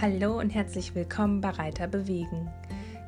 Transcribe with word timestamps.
Hallo 0.00 0.38
und 0.38 0.50
herzlich 0.50 0.94
willkommen 0.94 1.40
bei 1.40 1.50
Reiter 1.50 1.88
bewegen, 1.88 2.48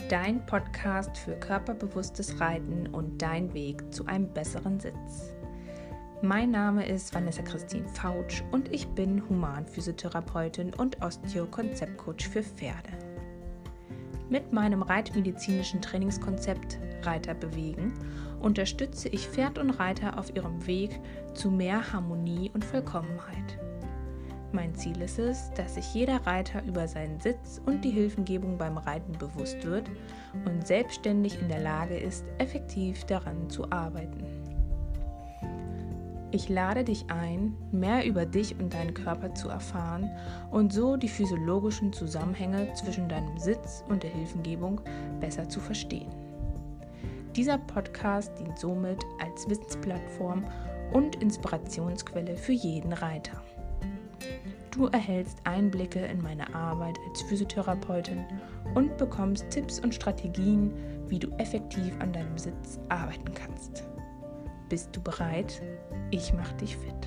dein 0.08 0.44
Podcast 0.44 1.16
für 1.16 1.36
körperbewusstes 1.36 2.40
Reiten 2.40 2.88
und 2.88 3.22
dein 3.22 3.54
Weg 3.54 3.94
zu 3.94 4.06
einem 4.06 4.28
besseren 4.34 4.80
Sitz. 4.80 5.32
Mein 6.20 6.50
Name 6.50 6.84
ist 6.84 7.14
Vanessa 7.14 7.42
Christine 7.42 7.88
Fautsch 7.90 8.42
und 8.50 8.72
ich 8.72 8.88
bin 8.88 9.22
Humanphysiotherapeutin 9.28 10.74
und 10.74 11.00
Osteo-Konzeptcoach 11.00 12.28
für 12.28 12.42
Pferde. 12.42 12.90
Mit 14.28 14.52
meinem 14.52 14.82
reitmedizinischen 14.82 15.80
Trainingskonzept 15.80 16.80
Reiter 17.02 17.34
bewegen 17.34 17.94
unterstütze 18.40 19.08
ich 19.10 19.28
Pferd 19.28 19.58
und 19.58 19.70
Reiter 19.70 20.18
auf 20.18 20.34
ihrem 20.34 20.66
Weg 20.66 20.98
zu 21.34 21.52
mehr 21.52 21.92
Harmonie 21.92 22.50
und 22.52 22.64
Vollkommenheit. 22.64 23.60
Mein 24.52 24.74
Ziel 24.74 25.00
ist 25.00 25.18
es, 25.20 25.52
dass 25.54 25.76
sich 25.76 25.94
jeder 25.94 26.26
Reiter 26.26 26.62
über 26.64 26.88
seinen 26.88 27.20
Sitz 27.20 27.60
und 27.66 27.84
die 27.84 27.90
Hilfengebung 27.90 28.58
beim 28.58 28.78
Reiten 28.78 29.12
bewusst 29.12 29.64
wird 29.64 29.88
und 30.44 30.66
selbstständig 30.66 31.40
in 31.40 31.48
der 31.48 31.60
Lage 31.60 31.96
ist, 31.96 32.24
effektiv 32.38 33.04
daran 33.04 33.48
zu 33.48 33.70
arbeiten. 33.70 34.24
Ich 36.32 36.48
lade 36.48 36.84
dich 36.84 37.10
ein, 37.10 37.56
mehr 37.70 38.04
über 38.04 38.26
dich 38.26 38.58
und 38.58 38.74
deinen 38.74 38.94
Körper 38.94 39.34
zu 39.34 39.48
erfahren 39.48 40.10
und 40.50 40.72
so 40.72 40.96
die 40.96 41.08
physiologischen 41.08 41.92
Zusammenhänge 41.92 42.72
zwischen 42.74 43.08
deinem 43.08 43.36
Sitz 43.38 43.84
und 43.88 44.02
der 44.02 44.10
Hilfengebung 44.10 44.80
besser 45.20 45.48
zu 45.48 45.60
verstehen. 45.60 46.10
Dieser 47.36 47.58
Podcast 47.58 48.32
dient 48.38 48.58
somit 48.58 49.04
als 49.20 49.48
Wissensplattform 49.48 50.44
und 50.92 51.16
Inspirationsquelle 51.16 52.36
für 52.36 52.52
jeden 52.52 52.92
Reiter. 52.92 53.42
Du 54.70 54.86
erhältst 54.86 55.38
Einblicke 55.44 55.98
in 55.98 56.22
meine 56.22 56.54
Arbeit 56.54 56.96
als 57.08 57.22
Physiotherapeutin 57.22 58.24
und 58.74 58.96
bekommst 58.98 59.50
Tipps 59.50 59.80
und 59.80 59.94
Strategien, 59.94 60.72
wie 61.08 61.18
du 61.18 61.28
effektiv 61.38 61.92
an 61.98 62.12
deinem 62.12 62.38
Sitz 62.38 62.78
arbeiten 62.88 63.34
kannst. 63.34 63.84
Bist 64.68 64.94
du 64.94 65.02
bereit? 65.02 65.60
Ich 66.12 66.32
mache 66.32 66.54
dich 66.54 66.76
fit. 66.76 66.99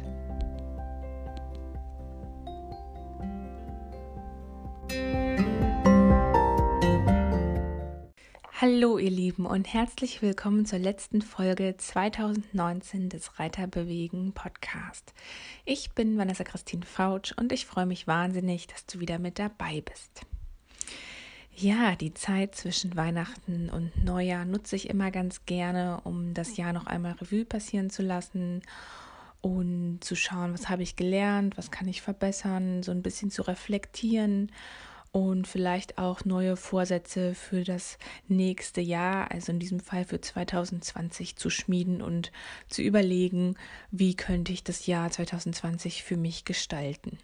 Hallo 8.83 8.97
ihr 8.97 9.11
Lieben 9.11 9.45
und 9.45 9.73
herzlich 9.73 10.21
willkommen 10.21 10.65
zur 10.65 10.77
letzten 10.77 11.21
Folge 11.21 11.75
2019 11.77 13.07
des 13.07 13.39
Reiterbewegen 13.39 14.33
Podcast. 14.33 15.13
Ich 15.63 15.91
bin 15.91 16.17
Vanessa 16.17 16.43
Christine 16.43 16.85
Fautsch 16.85 17.31
und 17.37 17.53
ich 17.53 17.65
freue 17.65 17.85
mich 17.85 18.07
wahnsinnig, 18.07 18.67
dass 18.67 18.85
du 18.85 18.99
wieder 18.99 19.19
mit 19.19 19.39
dabei 19.39 19.79
bist. 19.79 20.25
Ja, 21.55 21.95
die 21.95 22.13
Zeit 22.13 22.55
zwischen 22.55 22.97
Weihnachten 22.97 23.69
und 23.69 24.03
Neujahr 24.03 24.43
nutze 24.43 24.75
ich 24.75 24.89
immer 24.89 25.11
ganz 25.11 25.45
gerne, 25.45 26.01
um 26.03 26.33
das 26.33 26.57
Jahr 26.57 26.73
noch 26.73 26.85
einmal 26.85 27.13
Revue 27.13 27.45
passieren 27.45 27.89
zu 27.89 28.01
lassen 28.01 28.63
und 29.39 29.99
zu 30.01 30.17
schauen, 30.17 30.53
was 30.53 30.67
habe 30.67 30.83
ich 30.83 30.97
gelernt, 30.97 31.57
was 31.57 31.71
kann 31.71 31.87
ich 31.87 32.01
verbessern, 32.01 32.83
so 32.83 32.91
ein 32.91 33.01
bisschen 33.01 33.31
zu 33.31 33.43
reflektieren 33.43 34.51
und 35.13 35.47
vielleicht 35.47 35.99
auch 35.99 36.25
neue 36.25 36.57
Vorsätze 36.57 37.35
für 37.35 37.63
das 37.63 37.99
nächste 38.27 38.81
Jahr, 38.81 39.29
also 39.31 39.51
in 39.51 39.59
diesem 39.59 39.79
Fall 39.79 40.05
für 40.05 40.19
2020 40.19 41.35
zu 41.35 41.51
schmieden 41.51 42.01
und 42.01 42.31
zu 42.67 42.81
überlegen, 42.81 43.55
wie 43.91 44.15
könnte 44.15 44.51
ich 44.51 44.63
das 44.63 44.87
Jahr 44.87 45.11
2020 45.11 46.03
für 46.03 46.17
mich 46.17 46.45
gestalten. 46.45 47.19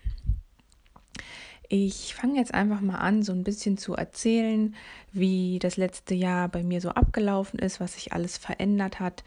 Ich 1.68 2.14
fange 2.14 2.38
jetzt 2.38 2.54
einfach 2.54 2.80
mal 2.80 3.00
an, 3.00 3.24
so 3.24 3.32
ein 3.32 3.44
bisschen 3.44 3.80
zu 3.80 3.96
erzählen, 3.96 4.76
wie 5.12 5.58
das 5.58 5.76
letzte 5.76 6.14
Jahr 6.14 6.48
bei 6.48 6.64
mir 6.64 6.82
so 6.82 6.90
abgelaufen 6.90 7.58
ist, 7.58 7.80
was 7.80 7.96
sich 7.96 8.14
alles 8.14 8.38
verändert 8.38 9.00
hat. 9.00 9.24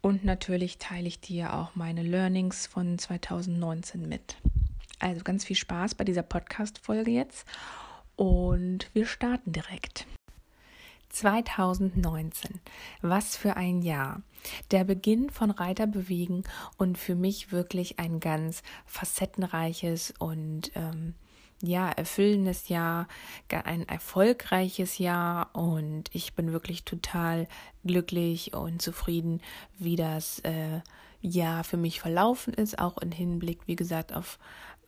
Und 0.00 0.24
natürlich 0.24 0.78
teile 0.78 1.08
ich 1.08 1.20
dir 1.20 1.54
auch 1.54 1.74
meine 1.74 2.04
Learnings 2.04 2.68
von 2.68 2.98
2019 2.98 4.08
mit. 4.08 4.36
Also 5.00 5.24
ganz 5.24 5.44
viel 5.44 5.56
Spaß 5.56 5.96
bei 5.96 6.04
dieser 6.04 6.22
Podcast-Folge 6.22 7.10
jetzt 7.10 7.46
und 8.16 8.90
wir 8.92 9.06
starten 9.06 9.52
direkt. 9.52 10.06
2019. 11.10 12.60
Was 13.00 13.36
für 13.36 13.56
ein 13.56 13.80
Jahr. 13.80 14.20
Der 14.70 14.84
Beginn 14.84 15.30
von 15.30 15.50
Reiter 15.50 15.86
bewegen 15.86 16.44
und 16.76 16.98
für 16.98 17.14
mich 17.14 17.52
wirklich 17.52 17.98
ein 17.98 18.20
ganz 18.20 18.62
facettenreiches 18.84 20.12
und 20.18 20.72
ähm, 20.74 21.14
ja, 21.62 21.90
erfüllendes 21.90 22.68
Jahr, 22.68 23.08
ein 23.48 23.88
erfolgreiches 23.88 24.98
Jahr 24.98 25.54
und 25.54 26.04
ich 26.12 26.34
bin 26.34 26.52
wirklich 26.52 26.84
total 26.84 27.48
glücklich 27.84 28.54
und 28.54 28.82
zufrieden, 28.82 29.40
wie 29.78 29.96
das 29.96 30.40
äh, 30.40 30.80
Jahr 31.22 31.64
für 31.64 31.78
mich 31.78 32.00
verlaufen 32.00 32.52
ist, 32.52 32.78
auch 32.78 32.98
im 32.98 33.10
Hinblick, 33.10 33.60
wie 33.66 33.76
gesagt, 33.76 34.12
auf 34.12 34.38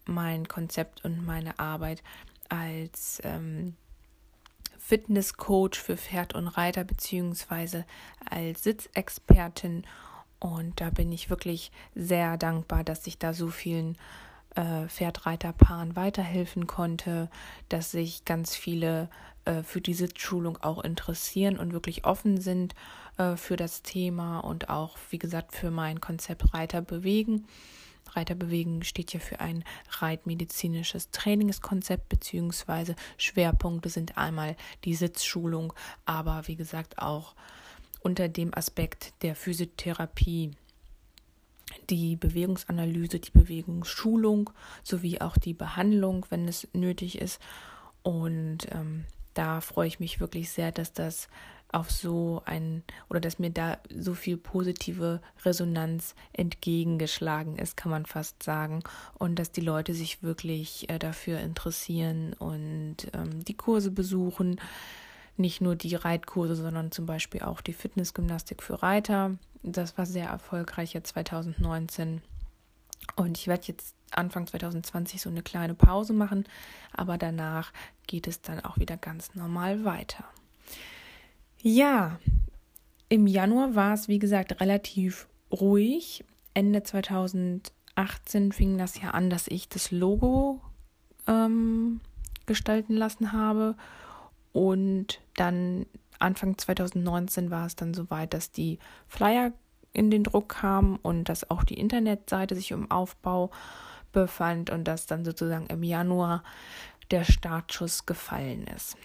mein 0.05 0.47
Konzept 0.49 1.05
und 1.05 1.25
meine 1.25 1.59
Arbeit 1.59 2.03
als 2.49 3.21
ähm, 3.25 3.77
Fitnesscoach 4.79 5.75
für 5.75 5.97
Pferd 5.97 6.35
und 6.35 6.49
Reiter 6.49 6.85
beziehungsweise 6.85 7.85
als 8.31 8.63
Sitzexpertin 8.63 9.85
und 10.41 10.81
da 10.81 10.91
bin 10.91 11.11
ich 11.13 11.31
wirklich 11.31 11.73
sehr 11.95 12.37
dankbar, 12.37 12.85
dass 12.85 13.07
ich 13.07 13.19
da 13.19 13.35
so 13.35 13.49
vielen 13.49 13.97
äh, 14.55 14.87
Pferdreiterpaaren 14.87 15.97
weiterhelfen 15.97 16.67
konnte, 16.67 17.29
dass 17.69 17.91
sich 17.91 18.25
ganz 18.25 18.55
viele 18.55 19.09
äh, 19.45 19.63
für 19.63 19.81
die 19.81 19.95
Sitzschulung 19.95 20.57
auch 20.63 20.83
interessieren 20.85 21.59
und 21.59 21.73
wirklich 21.73 22.05
offen 22.05 22.41
sind 22.41 22.75
äh, 23.19 23.37
für 23.37 23.57
das 23.57 23.83
Thema 23.83 24.41
und 24.41 24.69
auch, 24.69 24.97
wie 25.11 25.19
gesagt, 25.19 25.55
für 25.55 25.71
mein 25.71 26.01
Konzept 26.01 26.55
Reiter 26.55 26.83
bewegen. 26.83 27.47
Reiterbewegen 28.09 28.83
steht 28.83 29.13
ja 29.13 29.21
für 29.21 29.41
ein 29.41 29.65
reitmedizinisches 29.91 31.11
Trainingskonzept 31.11 32.09
beziehungsweise 32.09 32.97
Schwerpunkte 33.17 33.89
sind 33.89 34.19
einmal 34.19 34.57
die 34.85 34.95
Sitzschulung, 34.95 35.73
aber 36.05 36.43
wie 36.47 36.57
gesagt 36.57 36.99
auch 36.99 37.35
unter 38.01 38.29
dem 38.29 38.55
Aspekt 38.55 39.13
der 39.23 39.35
Physiotherapie 39.35 40.53
die 41.91 42.17
Bewegungsanalyse, 42.17 43.21
die 43.21 43.31
Bewegungsschulung 43.31 44.51
sowie 44.83 45.21
auch 45.21 45.37
die 45.37 45.55
Behandlung, 45.55 46.27
wenn 46.31 46.49
es 46.49 46.69
nötig 46.73 47.19
ist. 47.21 47.41
Und 48.03 48.67
ähm, 48.73 49.05
da 49.35 49.61
freue 49.61 49.89
ich 49.89 50.01
mich 50.01 50.21
wirklich 50.21 50.51
sehr, 50.51 50.73
dass 50.73 50.93
das 50.93 51.29
auf 51.71 51.91
so 51.91 52.43
ein 52.47 52.83
oder 53.11 53.21
dass 53.21 53.39
mir 53.39 53.51
da 53.51 53.79
so 53.95 54.15
viel 54.15 54.37
positive 54.37 55.21
Resonanz 55.45 56.15
entgegengeschlagen 56.33 57.57
ist, 57.57 57.77
kann 57.77 57.91
man 57.91 58.07
fast 58.07 58.43
sagen. 58.43 58.83
Und 59.19 59.39
dass 59.39 59.53
die 59.53 59.61
Leute 59.61 59.95
sich 59.95 60.23
wirklich 60.23 60.89
äh, 60.89 60.99
dafür 60.99 61.41
interessieren 61.41 62.33
und 62.35 62.97
ähm, 63.13 63.45
die 63.45 63.57
Kurse 63.57 63.91
besuchen. 63.91 64.61
Nicht 65.37 65.61
nur 65.61 65.77
die 65.77 65.95
Reitkurse, 65.95 66.57
sondern 66.57 66.91
zum 66.91 67.07
Beispiel 67.07 67.43
auch 67.43 67.61
die 67.61 67.73
Fitnessgymnastik 67.73 68.63
für 68.63 68.83
Reiter. 68.83 69.37
Das 69.63 69.97
war 69.99 70.07
sehr 70.07 70.29
erfolgreich 70.29 70.95
jetzt 70.95 71.11
2019. 71.11 72.23
Und 73.15 73.39
ich 73.39 73.47
werde 73.47 73.67
jetzt 73.67 73.95
Anfang 74.11 74.47
2020 74.47 75.21
so 75.21 75.31
eine 75.31 75.43
kleine 75.43 75.75
Pause 75.75 76.13
machen, 76.13 76.45
aber 76.93 77.19
danach 77.19 77.73
geht 78.07 78.27
es 78.27 78.41
dann 78.41 78.65
auch 78.65 78.79
wieder 78.79 78.97
ganz 78.97 79.35
normal 79.35 79.85
weiter. 79.85 80.25
Ja, 81.63 82.19
im 83.09 83.27
Januar 83.27 83.75
war 83.75 83.95
es, 83.95 84.09
wie 84.09 84.19
gesagt, 84.19 84.61
relativ 84.61 85.29
ruhig. 85.51 86.25
Ende 86.55 86.83
2018 86.83 88.53
fing 88.53 88.79
das 88.79 89.01
ja 89.01 89.11
an, 89.11 89.31
dass 89.31 89.49
ich 89.49 89.69
das 89.69 89.91
Logo 89.91 90.61
ähm, 91.27 92.01
gestalten 92.47 92.95
lassen 92.95 93.33
habe. 93.33 93.77
Und 94.53 95.21
dann 95.37 95.87
Anfang 96.19 96.59
2019 96.59 97.51
war 97.51 97.67
es 97.67 97.77
dann 97.77 97.95
soweit, 97.95 98.35
dass 98.35 98.51
die 98.51 98.79
Flyer 99.07 99.53
in 99.93 100.11
den 100.11 100.25
Druck 100.25 100.51
kamen 100.51 100.97
und 100.97 101.29
dass 101.29 101.51
auch 101.51 101.65
die 101.65 101.79
Internetseite 101.79 102.55
sich 102.55 102.71
im 102.71 102.91
Aufbau 102.91 103.51
befand 104.13 104.71
und 104.71 104.85
dass 104.85 105.07
dann 105.07 105.25
sozusagen 105.25 105.67
im 105.67 105.83
Januar 105.83 106.43
der 107.11 107.25
Startschuss 107.25 108.07
gefallen 108.07 108.67
ist. 108.75 108.97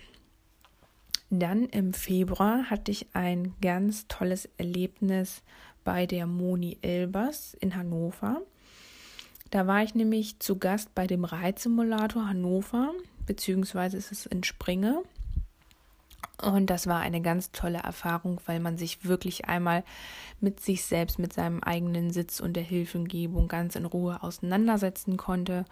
Dann 1.39 1.65
im 1.65 1.95
Februar 1.95 2.69
hatte 2.69 2.91
ich 2.91 3.07
ein 3.13 3.55
ganz 3.59 4.07
tolles 4.07 4.47
Erlebnis 4.57 5.41
bei 5.83 6.05
der 6.05 6.27
Moni 6.27 6.77
Elbers 6.83 7.55
in 7.59 7.75
Hannover. 7.75 8.43
Da 9.49 9.65
war 9.65 9.81
ich 9.81 9.95
nämlich 9.95 10.37
zu 10.37 10.59
Gast 10.59 10.93
bei 10.93 11.07
dem 11.07 11.25
Reitsimulator 11.25 12.27
Hannover, 12.27 12.91
beziehungsweise 13.25 13.97
ist 13.97 14.11
es 14.11 14.27
in 14.27 14.43
Springe. 14.43 15.01
Und 16.39 16.69
das 16.69 16.85
war 16.85 16.99
eine 16.99 17.21
ganz 17.21 17.51
tolle 17.51 17.79
Erfahrung, 17.79 18.39
weil 18.45 18.59
man 18.59 18.77
sich 18.77 19.03
wirklich 19.03 19.45
einmal 19.45 19.83
mit 20.39 20.59
sich 20.59 20.85
selbst, 20.85 21.17
mit 21.17 21.33
seinem 21.33 21.63
eigenen 21.63 22.11
Sitz 22.11 22.41
und 22.41 22.53
der 22.53 22.63
Hilfengebung 22.63 23.47
ganz 23.47 23.75
in 23.75 23.85
Ruhe 23.85 24.21
auseinandersetzen 24.21 25.17
konnte. 25.17 25.65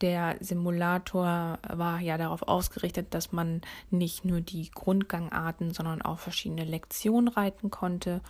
Der 0.00 0.36
Simulator 0.40 1.58
war 1.68 2.00
ja 2.00 2.18
darauf 2.18 2.42
ausgerichtet, 2.42 3.14
dass 3.14 3.32
man 3.32 3.62
nicht 3.90 4.24
nur 4.24 4.40
die 4.40 4.70
Grundgangarten, 4.70 5.72
sondern 5.72 6.02
auch 6.02 6.18
verschiedene 6.18 6.64
Lektionen 6.64 7.28
reiten 7.28 7.70
konnte. 7.70 8.20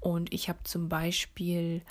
Und 0.00 0.32
ich 0.32 0.48
habe 0.48 0.60
zum 0.62 0.88
Beispiel, 0.88 1.82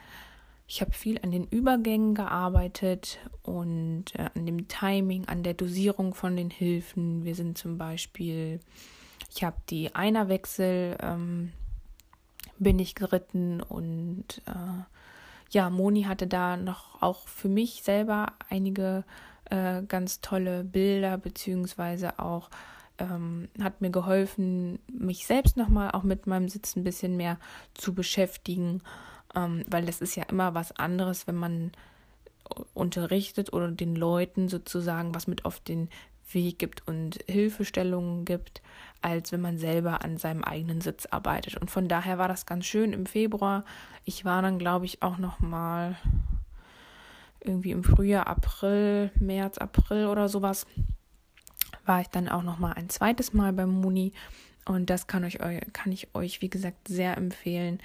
ich 0.68 0.80
habe 0.80 0.92
viel 0.92 1.20
an 1.22 1.32
den 1.32 1.48
Übergängen 1.48 2.16
gearbeitet 2.16 3.20
und 3.44 4.06
äh, 4.16 4.30
an 4.34 4.46
dem 4.46 4.68
Timing, 4.70 5.26
an 5.26 5.44
der 5.44 5.54
Dosierung 5.54 6.14
von 6.14 6.38
den 6.38 6.50
Hilfen. 6.50 7.26
Wir 7.26 7.36
sind 7.36 7.58
zum 7.58 7.78
Beispiel, 7.78 8.62
ich 9.36 9.44
habe 9.44 9.58
die 9.70 9.94
Einerwechsel, 9.94 10.98
ähm, 11.02 11.52
bin 12.58 12.80
ich 12.80 12.96
geritten 12.96 13.62
und 13.62 14.42
äh, 14.46 14.95
ja, 15.52 15.70
Moni 15.70 16.04
hatte 16.04 16.28
da 16.28 16.58
noch 16.58 17.02
auch 17.02 17.28
für 17.28 17.50
mich 17.50 17.84
selber 17.84 18.34
einige 18.50 19.04
äh, 19.50 19.84
ganz 19.84 20.22
tolle 20.22 20.64
Bilder, 20.64 21.18
beziehungsweise 21.18 22.20
auch 22.20 22.50
ähm, 22.98 23.50
hat 23.62 23.82
mir 23.82 23.90
geholfen, 23.90 24.80
mich 24.88 25.28
selbst 25.28 25.58
nochmal 25.58 25.92
auch 25.92 26.04
mit 26.04 26.28
meinem 26.28 26.50
Sitz 26.50 26.76
ein 26.76 26.84
bisschen 26.84 27.18
mehr 27.18 27.38
zu 27.74 27.94
beschäftigen, 27.94 28.82
ähm, 29.36 29.64
weil 29.68 29.86
das 29.86 30.02
ist 30.02 30.16
ja 30.16 30.24
immer 30.24 30.54
was 30.54 30.72
anderes, 30.74 31.28
wenn 31.28 31.36
man 31.36 31.72
unterrichtet 32.74 33.54
oder 33.54 33.70
den 33.70 33.96
Leuten 33.96 34.50
sozusagen 34.50 35.16
was 35.16 35.28
mit 35.28 35.46
auf 35.46 35.60
den 35.60 35.90
Weg 36.32 36.60
gibt 36.60 36.88
und 36.88 37.20
Hilfestellungen 37.28 38.26
gibt, 38.26 38.62
als 39.06 39.32
wenn 39.32 39.42
man 39.42 39.60
selber 39.60 40.04
an 40.04 40.18
seinem 40.18 40.44
eigenen 40.44 40.82
Sitz 40.82 41.06
arbeitet. 41.06 41.58
Und 41.58 41.70
von 41.70 41.88
daher 41.88 42.18
war 42.18 42.28
das 42.28 42.48
ganz 42.48 42.66
schön 42.66 42.92
im 42.92 43.06
Februar. 43.06 43.64
Ich 44.04 44.26
war 44.26 44.42
dann, 44.42 44.58
glaube 44.58 44.86
ich, 44.86 45.04
auch 45.04 45.20
noch 45.20 45.40
mal 45.40 45.96
irgendwie 47.40 47.70
im 47.70 47.84
Frühjahr, 47.84 48.26
April, 48.26 49.12
März, 49.20 49.60
April 49.60 50.08
oder 50.08 50.28
sowas, 50.28 50.66
war 51.86 52.02
ich 52.02 52.08
dann 52.08 52.28
auch 52.28 52.42
noch 52.42 52.58
mal 52.58 52.74
ein 52.74 52.90
zweites 52.90 53.32
Mal 53.32 53.54
beim 53.54 53.70
Muni. 53.70 54.12
Und 54.66 54.90
das 54.90 55.06
kann, 55.06 55.24
euch, 55.24 55.38
kann 55.72 55.92
ich 55.92 56.16
euch, 56.16 56.42
wie 56.42 56.50
gesagt, 56.50 56.88
sehr 56.88 57.16
empfehlen. 57.16 57.80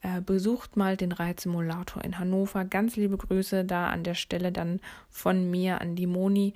Äh, 0.00 0.22
besucht 0.22 0.78
mal 0.78 0.96
den 0.96 1.12
Reitsimulator 1.12 2.02
in 2.02 2.18
Hannover. 2.18 2.64
Ganz 2.64 2.96
liebe 2.96 3.18
Grüße 3.18 3.66
da 3.66 3.90
an 3.90 4.04
der 4.04 4.14
Stelle 4.14 4.52
dann 4.52 4.80
von 5.10 5.50
mir 5.50 5.82
an 5.82 5.96
die 5.96 6.06
Moni. 6.06 6.54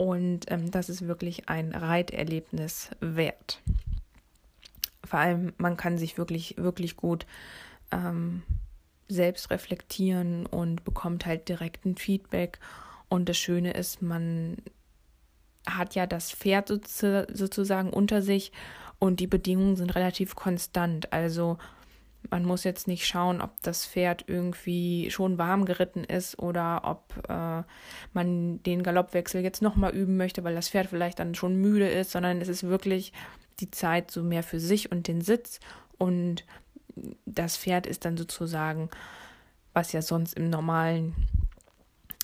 Und 0.00 0.50
ähm, 0.50 0.70
das 0.70 0.88
ist 0.88 1.06
wirklich 1.06 1.50
ein 1.50 1.74
Reiterlebnis 1.74 2.88
wert. 3.00 3.60
Vor 5.04 5.18
allem, 5.18 5.52
man 5.58 5.76
kann 5.76 5.98
sich 5.98 6.16
wirklich, 6.16 6.54
wirklich 6.56 6.96
gut 6.96 7.26
ähm, 7.92 8.42
selbst 9.08 9.50
reflektieren 9.50 10.46
und 10.46 10.84
bekommt 10.84 11.26
halt 11.26 11.50
direkt 11.50 11.84
ein 11.84 11.96
Feedback. 11.98 12.60
Und 13.10 13.28
das 13.28 13.36
Schöne 13.36 13.72
ist, 13.72 14.00
man 14.00 14.56
hat 15.66 15.94
ja 15.94 16.06
das 16.06 16.32
Pferd 16.32 16.68
sozusagen 16.68 17.90
unter 17.90 18.22
sich 18.22 18.52
und 18.98 19.20
die 19.20 19.26
Bedingungen 19.26 19.76
sind 19.76 19.94
relativ 19.94 20.34
konstant. 20.34 21.12
Also 21.12 21.58
man 22.28 22.44
muss 22.44 22.64
jetzt 22.64 22.86
nicht 22.86 23.06
schauen, 23.06 23.40
ob 23.40 23.62
das 23.62 23.86
Pferd 23.86 24.24
irgendwie 24.26 25.10
schon 25.10 25.38
warm 25.38 25.64
geritten 25.64 26.04
ist 26.04 26.38
oder 26.38 26.82
ob 26.84 27.28
äh, 27.28 27.62
man 28.12 28.62
den 28.62 28.82
Galoppwechsel 28.82 29.42
jetzt 29.42 29.62
nochmal 29.62 29.94
üben 29.94 30.16
möchte, 30.16 30.44
weil 30.44 30.54
das 30.54 30.68
Pferd 30.68 30.88
vielleicht 30.88 31.18
dann 31.18 31.34
schon 31.34 31.56
müde 31.56 31.88
ist, 31.88 32.10
sondern 32.10 32.40
es 32.40 32.48
ist 32.48 32.64
wirklich 32.64 33.12
die 33.60 33.70
Zeit 33.70 34.10
so 34.10 34.22
mehr 34.22 34.42
für 34.42 34.60
sich 34.60 34.92
und 34.92 35.08
den 35.08 35.22
Sitz. 35.22 35.60
Und 35.98 36.44
das 37.24 37.56
Pferd 37.56 37.86
ist 37.86 38.04
dann 38.04 38.16
sozusagen, 38.16 38.90
was 39.72 39.92
ja 39.92 40.02
sonst 40.02 40.34
im 40.34 40.50
normalen 40.50 41.14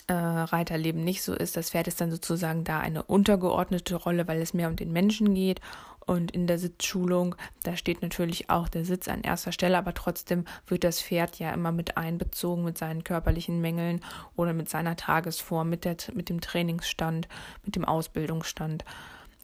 äh, 0.09 0.13
Reiterleben 0.13 1.03
nicht 1.03 1.23
so 1.23 1.35
ist, 1.35 1.57
das 1.57 1.71
Pferd 1.71 1.89
ist 1.89 2.01
dann 2.01 2.11
sozusagen 2.11 2.65
da 2.65 2.81
eine 2.81 3.03
untergeordnete 3.03 3.97
Rolle, 3.97 4.29
weil 4.29 4.41
es 4.41 4.55
mehr 4.55 4.69
um 4.69 4.77
den 4.77 4.93
Menschen 4.93 5.35
geht 5.35 5.61
und 6.07 6.31
in 6.31 6.47
der 6.47 6.59
Sitzschulung, 6.59 7.35
da 7.65 7.77
steht 7.77 8.01
natürlich 8.01 8.49
auch 8.49 8.69
der 8.69 8.85
Sitz 8.85 9.09
an 9.09 9.23
erster 9.23 9.51
Stelle, 9.51 9.77
aber 9.77 9.93
trotzdem 9.93 10.45
wird 10.69 10.85
das 10.85 11.03
Pferd 11.03 11.41
ja 11.41 11.53
immer 11.53 11.73
mit 11.73 11.97
einbezogen 11.97 12.65
mit 12.65 12.79
seinen 12.79 13.03
körperlichen 13.03 13.61
Mängeln 13.61 14.01
oder 14.37 14.53
mit 14.53 14.69
seiner 14.69 14.95
Tagesform, 14.95 15.69
mit, 15.69 15.85
der, 15.85 15.97
mit 16.15 16.29
dem 16.29 16.41
Trainingsstand, 16.41 17.27
mit 17.65 17.75
dem 17.75 17.85
Ausbildungsstand. 17.85 18.85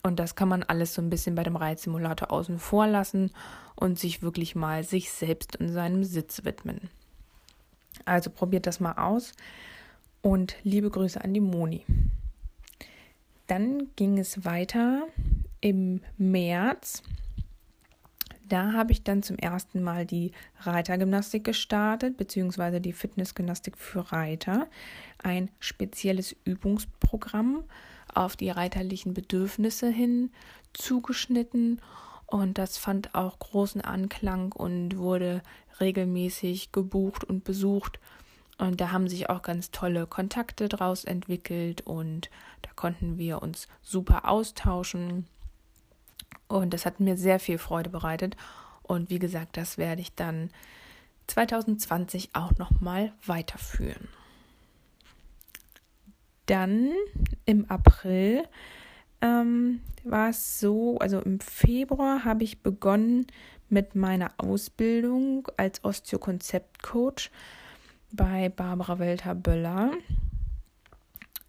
Und 0.04 0.20
das 0.20 0.36
kann 0.36 0.48
man 0.48 0.62
alles 0.62 0.94
so 0.94 1.02
ein 1.02 1.10
bisschen 1.10 1.34
bei 1.34 1.42
dem 1.42 1.56
Reitsimulator 1.56 2.30
außen 2.30 2.60
vor 2.60 2.86
lassen 2.86 3.32
und 3.74 3.98
sich 3.98 4.22
wirklich 4.22 4.54
mal 4.54 4.84
sich 4.84 5.10
selbst 5.10 5.56
in 5.56 5.72
seinem 5.72 6.04
Sitz 6.04 6.44
widmen. 6.44 6.90
Also 8.04 8.30
probiert 8.30 8.68
das 8.68 8.78
mal 8.78 8.92
aus 8.92 9.32
und 10.22 10.56
liebe 10.62 10.88
Grüße 10.88 11.22
an 11.22 11.34
die 11.34 11.40
Moni. 11.40 11.84
Dann 13.48 13.88
ging 13.96 14.18
es 14.18 14.44
weiter 14.44 15.06
im 15.60 16.00
März. 16.16 17.02
Da 18.48 18.72
habe 18.72 18.92
ich 18.92 19.02
dann 19.02 19.22
zum 19.22 19.38
ersten 19.38 19.82
Mal 19.82 20.06
die 20.06 20.32
Reitergymnastik 20.60 21.44
gestartet, 21.44 22.16
beziehungsweise 22.16 22.80
die 22.80 22.92
Fitnessgymnastik 22.92 23.78
für 23.78 24.12
Reiter. 24.12 24.68
Ein 25.22 25.50
spezielles 25.58 26.36
Übungsprogramm 26.44 27.64
auf 28.14 28.36
die 28.36 28.50
reiterlichen 28.50 29.14
Bedürfnisse 29.14 29.88
hin 29.88 30.30
zugeschnitten. 30.72 31.80
Und 32.26 32.58
das 32.58 32.78
fand 32.78 33.14
auch 33.14 33.38
großen 33.38 33.80
Anklang 33.80 34.52
und 34.52 34.98
wurde 34.98 35.42
regelmäßig 35.80 36.72
gebucht 36.72 37.24
und 37.24 37.44
besucht. 37.44 37.98
Und 38.62 38.80
da 38.80 38.92
haben 38.92 39.08
sich 39.08 39.28
auch 39.28 39.42
ganz 39.42 39.72
tolle 39.72 40.06
Kontakte 40.06 40.68
draus 40.68 41.02
entwickelt 41.02 41.80
und 41.80 42.30
da 42.62 42.70
konnten 42.76 43.18
wir 43.18 43.42
uns 43.42 43.66
super 43.82 44.28
austauschen. 44.28 45.26
Und 46.46 46.72
das 46.72 46.86
hat 46.86 47.00
mir 47.00 47.16
sehr 47.16 47.40
viel 47.40 47.58
Freude 47.58 47.90
bereitet. 47.90 48.36
Und 48.84 49.10
wie 49.10 49.18
gesagt, 49.18 49.56
das 49.56 49.78
werde 49.78 50.00
ich 50.00 50.14
dann 50.14 50.50
2020 51.26 52.36
auch 52.36 52.56
nochmal 52.56 53.12
weiterführen. 53.26 54.06
Dann 56.46 56.92
im 57.44 57.68
April 57.68 58.44
ähm, 59.22 59.80
war 60.04 60.28
es 60.28 60.60
so, 60.60 60.98
also 60.98 61.18
im 61.18 61.40
Februar 61.40 62.24
habe 62.24 62.44
ich 62.44 62.62
begonnen 62.62 63.26
mit 63.68 63.96
meiner 63.96 64.30
Ausbildung 64.36 65.48
als 65.56 65.82
Osteokonzeptcoach 65.82 67.32
bei 68.12 68.48
Barbara 68.48 68.98
Welter-Böller. 68.98 69.92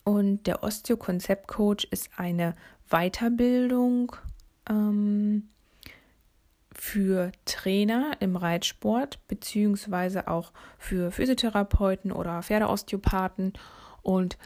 Und 0.03 0.47
der 0.47 0.63
Osteokonzeptcoach 0.63 1.87
ist 1.91 2.09
eine 2.17 2.55
Weiterbildung 2.89 4.15
ähm, 4.69 5.49
für 6.73 7.31
Trainer 7.45 8.17
im 8.19 8.35
Reitsport, 8.35 9.25
beziehungsweise 9.27 10.27
auch 10.27 10.51
für 10.77 11.11
Physiotherapeuten 11.11 12.11
oder 12.11 12.41
Pferdeosteopathen. 12.43 13.53
Und 14.01 14.37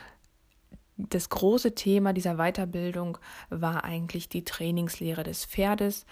das 0.98 1.30
große 1.30 1.76
Thema 1.76 2.14
dieser 2.14 2.36
Weiterbildung 2.36 3.18
war 3.50 3.84
eigentlich 3.84 4.30
die 4.30 4.44
Trainingslehre 4.44 5.24
des 5.24 5.46
Pferdes, 5.46 6.06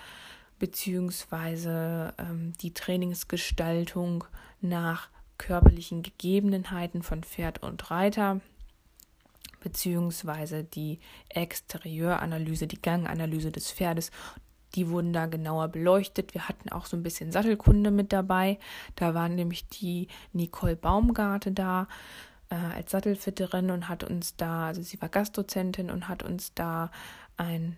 beziehungsweise 0.57 2.13
ähm, 2.17 2.53
die 2.61 2.73
Trainingsgestaltung 2.73 4.23
nach 4.61 5.09
körperlichen 5.37 6.03
Gegebenheiten 6.03 7.03
von 7.03 7.23
Pferd 7.23 7.61
und 7.63 7.91
Reiter 7.91 8.41
beziehungsweise 9.65 10.63
die 10.63 10.99
Exterieuranalyse, 11.29 12.67
die 12.67 12.81
Ganganalyse 12.81 13.51
des 13.51 13.71
Pferdes. 13.71 14.11
Die 14.75 14.89
wurden 14.89 15.11
da 15.11 15.25
genauer 15.25 15.69
beleuchtet. 15.69 16.35
Wir 16.35 16.47
hatten 16.47 16.69
auch 16.69 16.85
so 16.85 16.95
ein 16.95 17.01
bisschen 17.01 17.31
Sattelkunde 17.31 17.89
mit 17.89 18.13
dabei. 18.13 18.59
Da 18.95 19.15
war 19.15 19.27
nämlich 19.27 19.67
die 19.69 20.07
Nicole 20.33 20.75
Baumgarte 20.75 21.51
da 21.51 21.87
äh, 22.49 22.55
als 22.55 22.91
Sattelfitterin 22.91 23.71
und 23.71 23.89
hat 23.89 24.03
uns 24.03 24.35
da, 24.35 24.67
also 24.67 24.83
sie 24.83 25.01
war 25.01 25.09
Gastdozentin 25.09 25.89
und 25.89 26.07
hat 26.07 26.21
uns 26.21 26.53
da 26.53 26.91
ein 27.37 27.75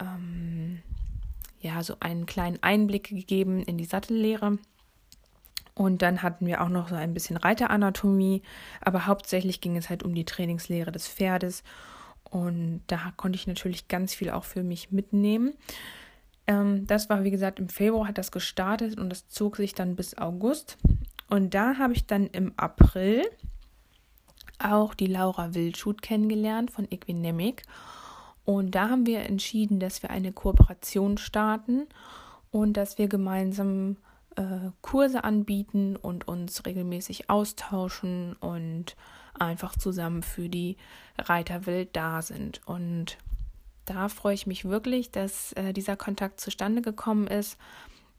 ähm, 0.00 0.82
ja 1.60 1.82
so 1.82 1.96
einen 1.98 2.26
kleinen 2.26 2.62
Einblick 2.62 3.08
gegeben 3.08 3.62
in 3.62 3.76
die 3.76 3.86
Sattellehre. 3.86 4.58
Und 5.74 6.02
dann 6.02 6.22
hatten 6.22 6.46
wir 6.46 6.62
auch 6.62 6.68
noch 6.68 6.88
so 6.88 6.94
ein 6.94 7.14
bisschen 7.14 7.36
Reiteranatomie, 7.36 8.42
aber 8.80 9.06
hauptsächlich 9.06 9.60
ging 9.60 9.76
es 9.76 9.90
halt 9.90 10.04
um 10.04 10.14
die 10.14 10.24
Trainingslehre 10.24 10.92
des 10.92 11.08
Pferdes. 11.08 11.64
Und 12.30 12.82
da 12.86 13.12
konnte 13.16 13.36
ich 13.36 13.46
natürlich 13.46 13.88
ganz 13.88 14.14
viel 14.14 14.30
auch 14.30 14.44
für 14.44 14.62
mich 14.62 14.92
mitnehmen. 14.92 15.54
Ähm, 16.46 16.86
das 16.86 17.08
war, 17.10 17.24
wie 17.24 17.30
gesagt, 17.30 17.58
im 17.58 17.68
Februar 17.68 18.08
hat 18.08 18.18
das 18.18 18.30
gestartet 18.30 18.98
und 18.98 19.10
das 19.10 19.28
zog 19.28 19.56
sich 19.56 19.74
dann 19.74 19.96
bis 19.96 20.16
August. 20.16 20.78
Und 21.28 21.54
da 21.54 21.78
habe 21.78 21.92
ich 21.92 22.06
dann 22.06 22.26
im 22.28 22.52
April 22.56 23.24
auch 24.58 24.94
die 24.94 25.06
Laura 25.06 25.54
Wildschut 25.54 26.02
kennengelernt 26.02 26.70
von 26.70 26.86
Equinemic. 26.90 27.62
Und 28.44 28.74
da 28.74 28.90
haben 28.90 29.06
wir 29.06 29.20
entschieden, 29.20 29.80
dass 29.80 30.02
wir 30.02 30.10
eine 30.10 30.32
Kooperation 30.32 31.18
starten 31.18 31.86
und 32.50 32.74
dass 32.74 32.98
wir 32.98 33.08
gemeinsam 33.08 33.96
äh, 34.36 34.70
Kurse 34.82 35.24
anbieten 35.24 35.96
und 35.96 36.28
uns 36.28 36.64
regelmäßig 36.66 37.30
austauschen 37.30 38.34
und 38.40 38.96
einfach 39.38 39.76
zusammen 39.76 40.22
für 40.22 40.48
die 40.48 40.76
Reiterwelt 41.18 41.90
da 41.94 42.22
sind. 42.22 42.60
Und 42.66 43.18
da 43.84 44.08
freue 44.08 44.34
ich 44.34 44.46
mich 44.46 44.64
wirklich, 44.64 45.10
dass 45.10 45.52
äh, 45.52 45.72
dieser 45.72 45.96
Kontakt 45.96 46.40
zustande 46.40 46.82
gekommen 46.82 47.26
ist. 47.26 47.58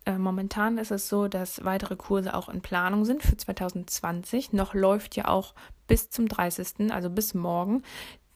Äh, 0.05 0.17
momentan 0.17 0.77
ist 0.77 0.91
es 0.91 1.09
so, 1.09 1.27
dass 1.27 1.63
weitere 1.63 1.95
Kurse 1.95 2.33
auch 2.33 2.49
in 2.49 2.61
Planung 2.61 3.05
sind 3.05 3.23
für 3.23 3.35
2020. 3.37 4.53
Noch 4.53 4.73
läuft 4.73 5.15
ja 5.15 5.27
auch 5.27 5.53
bis 5.87 6.09
zum 6.09 6.27
30., 6.27 6.91
also 6.91 7.09
bis 7.09 7.33
morgen, 7.33 7.83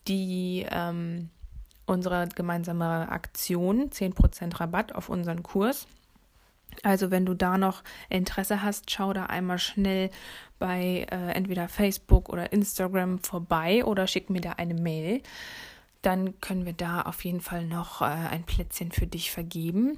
die 0.08 0.66
ähm, 0.70 1.30
unsere 1.86 2.28
gemeinsame 2.28 3.10
Aktion 3.10 3.90
10% 3.90 4.60
Rabatt 4.60 4.94
auf 4.96 5.10
unseren 5.10 5.44
Kurs. 5.44 5.88
Also 6.84 7.12
wenn 7.12 7.26
du 7.26 7.34
da 7.34 7.58
noch 7.58 7.84
Interesse 8.10 8.64
hast, 8.64 8.90
schau 8.92 9.14
da 9.14 9.26
einmal 9.26 9.60
schnell 9.60 10.10
bei 10.60 11.08
äh, 11.12 11.32
entweder 11.32 11.68
Facebook 11.68 12.30
oder 12.30 12.54
Instagram 12.54 13.20
vorbei 13.20 13.84
oder 13.86 14.08
schick 14.08 14.30
mir 14.30 14.42
da 14.42 14.54
eine 14.54 14.74
Mail. 14.74 15.22
Dann 16.02 16.40
können 16.40 16.66
wir 16.66 16.74
da 16.74 17.02
auf 17.02 17.26
jeden 17.26 17.42
Fall 17.42 17.66
noch 17.66 18.02
äh, 18.02 18.06
ein 18.06 18.44
Plätzchen 18.44 18.92
für 18.92 19.08
dich 19.08 19.32
vergeben. 19.32 19.98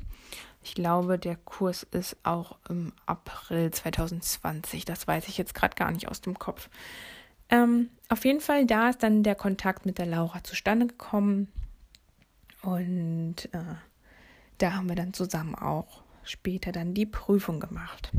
Ich 0.63 0.75
glaube, 0.75 1.17
der 1.17 1.35
Kurs 1.35 1.83
ist 1.83 2.17
auch 2.23 2.57
im 2.69 2.93
April 3.05 3.71
2020. 3.71 4.85
Das 4.85 5.07
weiß 5.07 5.27
ich 5.27 5.37
jetzt 5.37 5.55
gerade 5.55 5.75
gar 5.75 5.91
nicht 5.91 6.07
aus 6.07 6.21
dem 6.21 6.37
Kopf. 6.37 6.69
Ähm, 7.49 7.89
auf 8.09 8.25
jeden 8.25 8.41
Fall, 8.41 8.65
da 8.65 8.89
ist 8.89 9.03
dann 9.03 9.23
der 9.23 9.35
Kontakt 9.35 9.85
mit 9.85 9.97
der 9.97 10.05
Laura 10.05 10.43
zustande 10.43 10.87
gekommen. 10.87 11.51
Und 12.61 13.49
äh, 13.53 13.75
da 14.59 14.73
haben 14.73 14.87
wir 14.87 14.95
dann 14.95 15.13
zusammen 15.13 15.55
auch 15.55 16.00
später 16.23 16.71
dann 16.71 16.93
die 16.93 17.05
Prüfung 17.05 17.59
gemacht. 17.59 18.11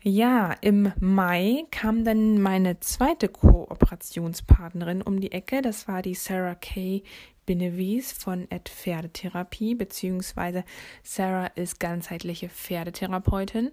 Ja, 0.00 0.52
im 0.60 0.92
Mai 1.00 1.64
kam 1.72 2.04
dann 2.04 2.40
meine 2.40 2.78
zweite 2.78 3.28
Kooperationspartnerin 3.28 5.02
um 5.02 5.20
die 5.20 5.32
Ecke. 5.32 5.60
Das 5.60 5.88
war 5.88 6.02
die 6.02 6.14
Sarah 6.14 6.54
Kay 6.54 7.02
Benevies 7.46 8.12
von 8.12 8.48
Ed 8.50 8.68
Pferdetherapie, 8.68 9.74
beziehungsweise 9.74 10.64
Sarah 11.02 11.46
ist 11.46 11.80
ganzheitliche 11.80 12.48
Pferdetherapeutin. 12.48 13.70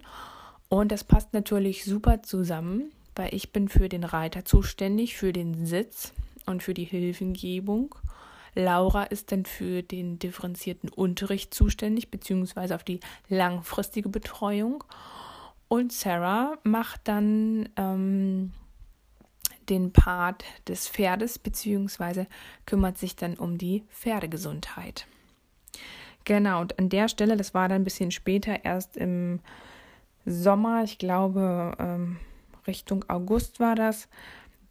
Und 0.68 0.90
das 0.90 1.04
passt 1.04 1.32
natürlich 1.32 1.84
super 1.84 2.22
zusammen, 2.22 2.90
weil 3.14 3.32
ich 3.32 3.52
bin 3.52 3.68
für 3.68 3.88
den 3.88 4.02
Reiter 4.02 4.44
zuständig, 4.44 5.16
für 5.16 5.32
den 5.32 5.64
Sitz 5.64 6.12
und 6.46 6.62
für 6.62 6.74
die 6.74 6.84
Hilfengebung. 6.84 7.94
Laura 8.56 9.04
ist 9.04 9.30
dann 9.32 9.44
für 9.44 9.82
den 9.82 10.18
differenzierten 10.18 10.88
Unterricht 10.88 11.54
zuständig, 11.54 12.10
beziehungsweise 12.10 12.74
auf 12.74 12.82
die 12.82 13.00
langfristige 13.28 14.08
Betreuung. 14.08 14.82
Und 15.68 15.92
Sarah 15.92 16.56
macht 16.64 17.02
dann 17.04 17.68
ähm, 17.76 18.52
den 19.68 19.92
Part 19.92 20.44
des 20.68 20.88
Pferdes, 20.88 21.38
beziehungsweise 21.38 22.26
kümmert 22.64 22.98
sich 22.98 23.14
dann 23.14 23.34
um 23.34 23.58
die 23.58 23.84
Pferdegesundheit. 23.90 25.06
Genau, 26.24 26.60
und 26.60 26.78
an 26.78 26.88
der 26.88 27.08
Stelle, 27.08 27.36
das 27.36 27.52
war 27.54 27.68
dann 27.68 27.82
ein 27.82 27.84
bisschen 27.84 28.10
später, 28.10 28.64
erst 28.64 28.96
im 28.96 29.40
Sommer, 30.24 30.82
ich 30.82 30.98
glaube 30.98 31.76
ähm, 31.78 32.16
Richtung 32.66 33.04
August 33.08 33.60
war 33.60 33.74
das, 33.74 34.08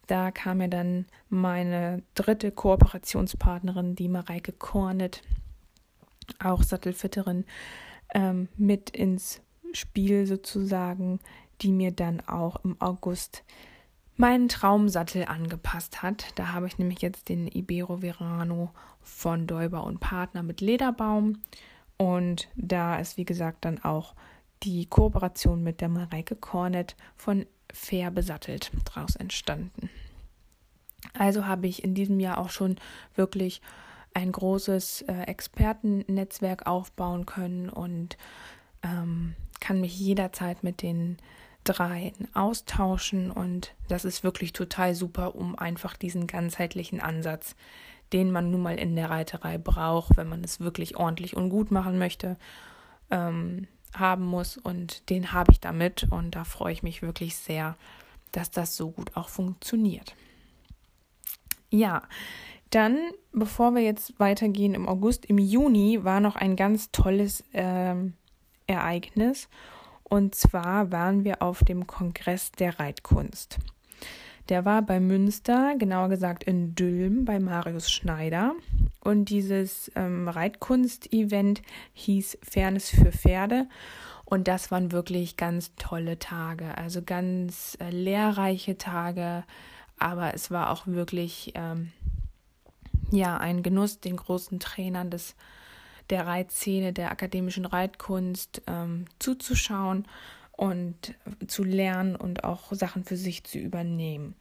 da 0.08 0.32
kam 0.32 0.60
mir 0.60 0.70
dann 0.70 1.06
meine 1.30 2.04
dritte 2.14 2.52
Kooperationspartnerin, 2.52 3.96
die 3.96 4.10
Mareike 4.10 4.52
Kornet, 4.52 5.22
auch 6.40 6.64
Sattelfitterin, 6.64 7.46
ähm, 8.14 8.48
mit 8.58 8.90
ins 8.90 9.42
Spiel 9.74 10.26
sozusagen, 10.26 11.20
die 11.62 11.72
mir 11.72 11.92
dann 11.92 12.22
auch 12.22 12.64
im 12.64 12.80
August 12.80 13.44
meinen 14.18 14.48
Traumsattel 14.48 15.26
angepasst 15.26 16.02
hat. 16.02 16.28
Da 16.36 16.54
habe 16.54 16.68
ich 16.68 16.78
nämlich 16.78 17.02
jetzt 17.02 17.30
den 17.30 17.48
Ibero 17.48 18.02
Verano 18.02 18.72
von 19.02 19.48
Däuber 19.48 19.84
und 19.84 20.00
Partner 20.00 20.44
mit 20.44 20.62
Lederbaum. 20.62 21.42
Und 21.98 22.50
da 22.56 22.98
ist, 22.98 23.18
wie 23.18 23.26
gesagt, 23.26 23.66
dann 23.66 23.84
auch 23.84 24.16
die 24.64 24.86
Kooperation 24.86 25.64
mit 25.64 25.82
der 25.82 25.90
Mareike 25.90 26.36
Kornet 26.36 26.96
von 27.16 27.46
Fair 27.74 28.12
besattelt 28.12 28.72
daraus 28.86 29.16
entstanden. 29.16 29.90
Also 31.14 31.46
habe 31.46 31.68
ich 31.68 31.84
in 31.84 31.94
diesem 31.94 32.20
Jahr 32.20 32.38
auch 32.38 32.50
schon 32.50 32.78
wirklich 33.16 33.62
ein 34.14 34.32
großes 34.32 35.04
äh, 35.04 35.24
Expertennetzwerk 35.24 36.68
aufbauen 36.68 37.26
können 37.26 37.70
und 37.70 38.18
ähm, 38.82 39.36
kann 39.60 39.82
mich 39.82 40.00
jederzeit 40.00 40.64
mit 40.64 40.82
den 40.82 41.18
dreien 41.64 42.28
austauschen 42.34 43.32
und 43.32 43.74
das 43.88 44.06
ist 44.06 44.24
wirklich 44.24 44.54
total 44.54 44.94
super, 44.96 45.36
um 45.36 45.58
einfach 45.58 45.96
diesen 45.98 46.28
ganzheitlichen 46.28 47.02
Ansatz, 47.02 47.56
den 48.14 48.32
man 48.32 48.52
nun 48.52 48.62
mal 48.62 48.78
in 48.78 48.96
der 48.96 49.10
Reiterei 49.10 49.58
braucht, 49.58 50.16
wenn 50.16 50.30
man 50.30 50.44
es 50.44 50.60
wirklich 50.60 50.96
ordentlich 50.96 51.36
und 51.36 51.50
gut 51.50 51.72
machen 51.72 51.98
möchte, 51.98 52.38
ähm, 53.10 53.68
haben 54.00 54.26
muss 54.26 54.58
und 54.58 55.10
den 55.10 55.34
habe 55.34 55.52
ich 55.52 55.60
damit 55.60 56.08
und 56.10 56.36
da 56.36 56.44
freue 56.44 56.74
ich 56.74 56.84
mich 56.84 57.02
wirklich 57.02 57.36
sehr, 57.36 57.76
dass 58.32 58.52
das 58.52 58.76
so 58.76 58.92
gut 58.92 59.16
auch 59.16 59.30
funktioniert. 59.30 60.16
Ja, 61.70 62.04
dann, 62.70 62.98
bevor 63.32 63.74
wir 63.76 63.82
jetzt 63.82 64.20
weitergehen 64.20 64.74
im 64.74 64.88
August, 64.88 65.26
im 65.26 65.38
Juni 65.38 66.04
war 66.04 66.20
noch 66.20 66.36
ein 66.36 66.56
ganz 66.56 66.92
tolles 66.92 67.44
äh, 67.54 67.96
Ereignis 68.68 69.48
und 70.04 70.36
zwar 70.36 70.92
waren 70.92 71.24
wir 71.24 71.42
auf 71.42 71.64
dem 71.64 71.88
Kongress 71.88 72.52
der 72.52 72.80
Reitkunst. 72.80 73.60
Der 74.50 74.64
war 74.64 74.84
bei 74.84 75.00
Münster, 75.00 75.76
genauer 75.78 76.10
gesagt 76.10 76.44
in 76.44 76.76
Dülm 76.76 77.26
bei 77.26 77.40
Marius 77.40 77.90
Schneider. 77.92 78.54
Und 79.00 79.30
dieses 79.30 79.92
ähm, 79.96 80.28
Reitkunst-Event 80.28 81.62
hieß 81.94 82.38
Fairness 82.44 82.90
für 82.90 83.12
Pferde. 83.12 83.68
Und 84.24 84.48
das 84.48 84.72
waren 84.72 84.92
wirklich 84.92 85.38
ganz 85.38 85.76
tolle 85.76 86.18
Tage, 86.20 86.78
also 86.78 87.02
ganz 87.04 87.78
äh, 87.80 87.90
lehrreiche 87.90 88.78
Tage. 88.78 89.44
Aber 89.98 90.34
es 90.34 90.52
war 90.52 90.72
auch 90.72 90.88
wirklich 90.88 91.52
ähm, 91.56 91.92
ja 93.12 93.38
ein 93.38 93.64
Genuss, 93.64 94.00
den 94.00 94.18
großen 94.18 94.60
Trainern 94.60 95.10
des 95.10 95.36
der 96.12 96.28
Reitszene, 96.28 96.94
der 96.94 97.12
akademischen 97.12 97.66
Reitkunst 97.66 98.62
ähm, 98.68 99.06
zuzuschauen 99.18 100.06
und 100.58 101.16
zu 101.48 101.64
lernen 101.64 102.16
und 102.16 102.44
auch 102.44 102.72
Sachen 102.74 103.04
für 103.04 103.18
sich 103.18 103.44
zu 103.44 103.58
übernehmen. 103.60 104.36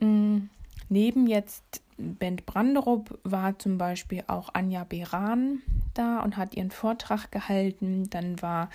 Mhm. 0.00 0.50
Neben 0.88 1.28
jetzt 1.28 1.82
Bent 1.96 2.46
Branderup 2.46 3.18
war 3.22 3.58
zum 3.58 3.78
Beispiel 3.78 4.24
auch 4.26 4.50
Anja 4.54 4.84
Beran 4.84 5.62
da 5.94 6.20
und 6.20 6.36
hat 6.36 6.56
ihren 6.56 6.70
Vortrag 6.70 7.30
gehalten. 7.30 8.10
Dann 8.10 8.42
war 8.42 8.70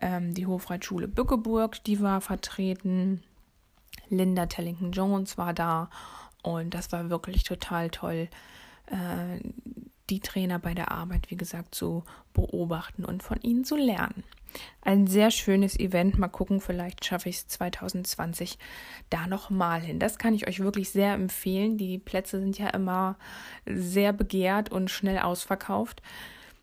ähm, 0.00 0.32
die 0.32 0.46
Hofreitschule 0.46 1.08
Bückeburg, 1.08 1.82
die 1.84 2.00
war 2.00 2.20
vertreten. 2.20 3.22
Linda 4.08 4.46
Tellington 4.46 4.92
Jones 4.92 5.36
war 5.36 5.52
da 5.52 5.90
und 6.42 6.74
das 6.74 6.90
war 6.92 7.10
wirklich 7.10 7.44
total 7.44 7.90
toll, 7.90 8.28
äh, 8.86 9.40
die 10.10 10.20
Trainer 10.20 10.58
bei 10.58 10.74
der 10.74 10.90
Arbeit, 10.90 11.30
wie 11.30 11.36
gesagt, 11.36 11.74
zu 11.74 12.04
beobachten 12.34 13.04
und 13.04 13.22
von 13.22 13.40
ihnen 13.42 13.64
zu 13.64 13.76
lernen. 13.76 14.24
Ein 14.82 15.06
sehr 15.06 15.30
schönes 15.30 15.78
Event. 15.78 16.18
Mal 16.18 16.28
gucken, 16.28 16.60
vielleicht 16.60 17.04
schaffe 17.04 17.28
ich 17.28 17.36
es 17.36 17.48
2020 17.48 18.58
da 19.08 19.26
nochmal 19.26 19.80
hin. 19.80 19.98
Das 19.98 20.18
kann 20.18 20.34
ich 20.34 20.48
euch 20.48 20.60
wirklich 20.60 20.90
sehr 20.90 21.14
empfehlen. 21.14 21.76
Die 21.76 21.98
Plätze 21.98 22.40
sind 22.40 22.58
ja 22.58 22.68
immer 22.70 23.16
sehr 23.66 24.12
begehrt 24.12 24.72
und 24.72 24.90
schnell 24.90 25.18
ausverkauft, 25.18 26.02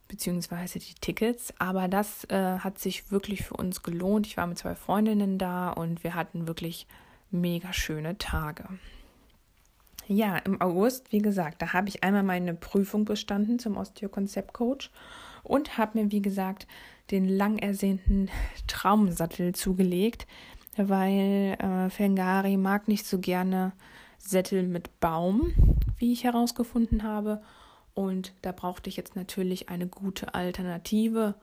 beziehungsweise 0.10 0.80
die 0.80 0.96
Tickets. 0.96 1.54
Aber 1.60 1.88
das 1.88 2.26
äh, 2.26 2.60
hat 2.60 2.80
sich 2.80 3.12
wirklich 3.12 3.44
für 3.44 3.56
uns 3.56 3.84
gelohnt. 3.84 4.28
Ich 4.28 4.36
war 4.36 4.48
mit 4.48 4.58
zwei 4.58 4.76
Freundinnen 4.76 5.38
da 5.38 5.70
und 5.70 6.04
wir 6.04 6.14
hatten 6.14 6.48
wirklich 6.48 6.88
mega 7.32 7.72
schöne 7.72 8.18
Tage. 8.18 8.68
Ja, 10.08 10.38
im 10.38 10.62
August, 10.62 11.12
wie 11.12 11.20
gesagt, 11.20 11.62
da 11.62 11.74
habe 11.74 11.90
ich 11.90 12.04
einmal 12.04 12.24
meine 12.24 12.54
Prüfung 12.54 13.04
bestanden 13.04 13.60
zum 13.60 13.76
Osteokonzept-Coach 13.76 14.90
und 15.44 15.78
habe 15.78 16.00
mir, 16.00 16.12
wie 16.12 16.22
gesagt, 16.22 16.66
den 17.12 17.28
lang 17.28 17.58
ersehnten 17.58 18.30
Traumsattel 18.68 19.54
zugelegt, 19.54 20.26
weil 20.78 21.58
äh, 21.60 21.90
Fengari 21.90 22.56
mag 22.56 22.88
nicht 22.88 23.06
so 23.06 23.20
gerne 23.20 23.74
Sättel 24.18 24.64
mit 24.64 25.00
Baum, 25.02 25.54
wie 25.98 26.14
ich 26.14 26.24
herausgefunden 26.24 27.04
habe. 27.04 27.42
Und 27.94 28.34
da 28.44 28.54
brauchte 28.54 28.90
ich 28.90 28.96
jetzt 28.96 29.16
natürlich 29.16 29.70
eine 29.70 29.88
gute 29.88 30.34
Alternative. 30.34 31.36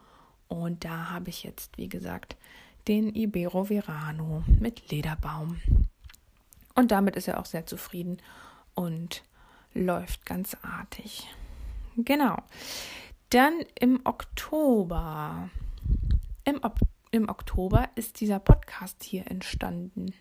Und 0.48 0.84
da 0.84 1.10
habe 1.10 1.28
ich 1.28 1.42
jetzt, 1.42 1.76
wie 1.76 1.88
gesagt, 1.88 2.36
den 2.88 3.14
Ibero 3.14 3.64
Verano 3.64 4.42
mit 4.46 4.90
Lederbaum. 4.90 5.60
Und 6.74 6.90
damit 6.92 7.16
ist 7.16 7.28
er 7.28 7.40
auch 7.40 7.46
sehr 7.46 7.66
zufrieden 7.66 8.18
und 8.74 9.24
läuft 9.74 10.26
ganz 10.26 10.56
artig. 10.62 11.28
Genau. 11.96 12.36
Dann 13.30 13.64
im 13.78 14.00
Oktober. 14.04 15.50
Im, 16.44 16.60
im 17.10 17.28
Oktober 17.28 17.88
ist 17.94 18.20
dieser 18.20 18.38
Podcast 18.38 19.02
hier 19.02 19.30
entstanden. 19.30 20.14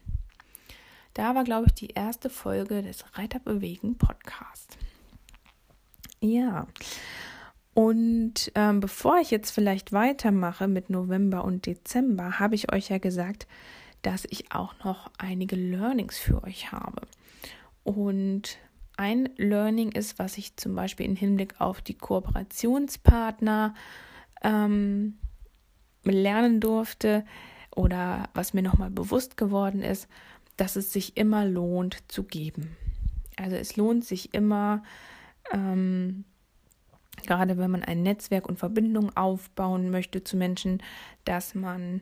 Da 1.14 1.36
war, 1.36 1.44
glaube 1.44 1.68
ich, 1.68 1.74
die 1.74 1.90
erste 1.90 2.30
Folge 2.30 2.82
des 2.82 3.06
Reiterbewegen 3.18 3.98
Podcast. 3.98 4.78
Ja. 6.22 6.68
Und 7.76 8.52
ähm, 8.56 8.80
bevor 8.80 9.20
ich 9.20 9.32
jetzt 9.32 9.52
vielleicht 9.52 9.94
weitermache 9.94 10.68
mit 10.68 10.90
November 10.90 11.44
und 11.44 11.66
Dezember, 11.66 12.40
habe 12.40 12.56
ich 12.56 12.72
euch 12.72 12.90
ja 12.90 12.98
gesagt, 12.98 13.48
dass 14.04 14.26
ich 14.30 14.52
auch 14.52 14.74
noch 14.84 15.12
einige 15.18 15.56
Learnings 15.56 16.18
für 16.18 16.44
euch 16.44 16.72
habe. 16.72 17.02
Und 17.84 18.58
ein 18.96 19.30
Learning 19.38 19.92
ist, 19.92 20.20
was 20.20 20.38
ich 20.38 20.56
zum 20.56 20.76
Beispiel 20.76 21.06
im 21.06 21.16
Hinblick 21.16 21.60
auf 21.60 21.82
die 21.82 21.96
Kooperationspartner 21.96 23.74
ähm, 24.44 25.18
lernen 26.04 26.60
durfte 26.60 27.26
oder 27.76 28.30
was 28.34 28.54
mir 28.54 28.62
nochmal 28.62 28.92
bewusst 28.92 29.38
geworden 29.38 29.82
ist, 29.82 30.08
dass 30.58 30.76
es 30.76 30.94
sich 30.94 31.18
immer 31.18 31.46
lohnt 31.46 32.04
zu 32.08 32.24
geben. 32.24 32.78
Also 33.38 33.56
es 33.56 33.76
lohnt 33.76 34.06
sich 34.06 34.34
immer, 34.34 34.84
ähm, 35.52 36.26
gerade 37.26 37.58
wenn 37.58 37.72
man 37.72 37.84
ein 37.84 38.04
Netzwerk 38.04 38.48
und 38.48 38.60
Verbindung 38.60 39.16
aufbauen 39.18 39.90
möchte 39.90 40.24
zu 40.24 40.38
Menschen, 40.38 40.84
dass 41.26 41.56
man 41.56 42.02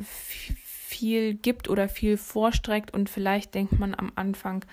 viel 0.00 1.34
gibt 1.34 1.68
oder 1.68 1.88
viel 1.88 2.16
vorstreckt 2.16 2.94
und 2.94 3.10
vielleicht 3.10 3.54
denkt 3.54 3.78
man 3.78 3.94
am 3.94 4.12
Anfang, 4.14 4.64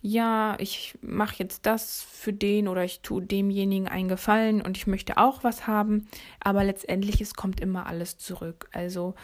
ja, 0.00 0.56
ich 0.60 0.96
mache 1.02 1.36
jetzt 1.38 1.66
das 1.66 2.02
für 2.02 2.32
den 2.32 2.68
oder 2.68 2.84
ich 2.84 3.00
tue 3.00 3.22
demjenigen 3.22 3.88
einen 3.88 4.08
Gefallen 4.08 4.62
und 4.62 4.76
ich 4.76 4.86
möchte 4.86 5.16
auch 5.16 5.42
was 5.42 5.66
haben, 5.66 6.06
aber 6.40 6.64
letztendlich 6.64 7.20
es 7.20 7.34
kommt 7.34 7.60
immer 7.60 7.86
alles 7.86 8.16
zurück. 8.18 8.68
Also 8.72 9.14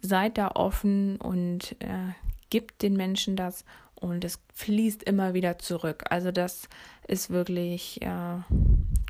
seid 0.00 0.38
da 0.38 0.52
offen 0.54 1.16
und 1.16 1.76
äh, 1.80 2.12
gibt 2.50 2.82
den 2.82 2.94
Menschen 2.94 3.36
das 3.36 3.64
und 3.94 4.24
es 4.24 4.40
fließt 4.54 5.02
immer 5.02 5.34
wieder 5.34 5.58
zurück. 5.58 6.04
Also 6.10 6.32
das 6.32 6.68
ist 7.06 7.30
wirklich, 7.30 8.00
äh, 8.02 8.38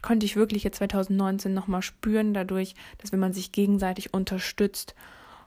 konnte 0.03 0.27
ich 0.27 0.37
wirklich 0.37 0.65
jetzt 0.65 0.79
2019 0.79 1.55
nochmal 1.55 1.83
spüren 1.83 2.35
dadurch, 2.35 2.75
dass 2.99 3.13
wenn 3.13 3.21
man 3.21 3.33
sich 3.33 3.53
gegenseitig 3.53 4.13
unterstützt 4.13 4.95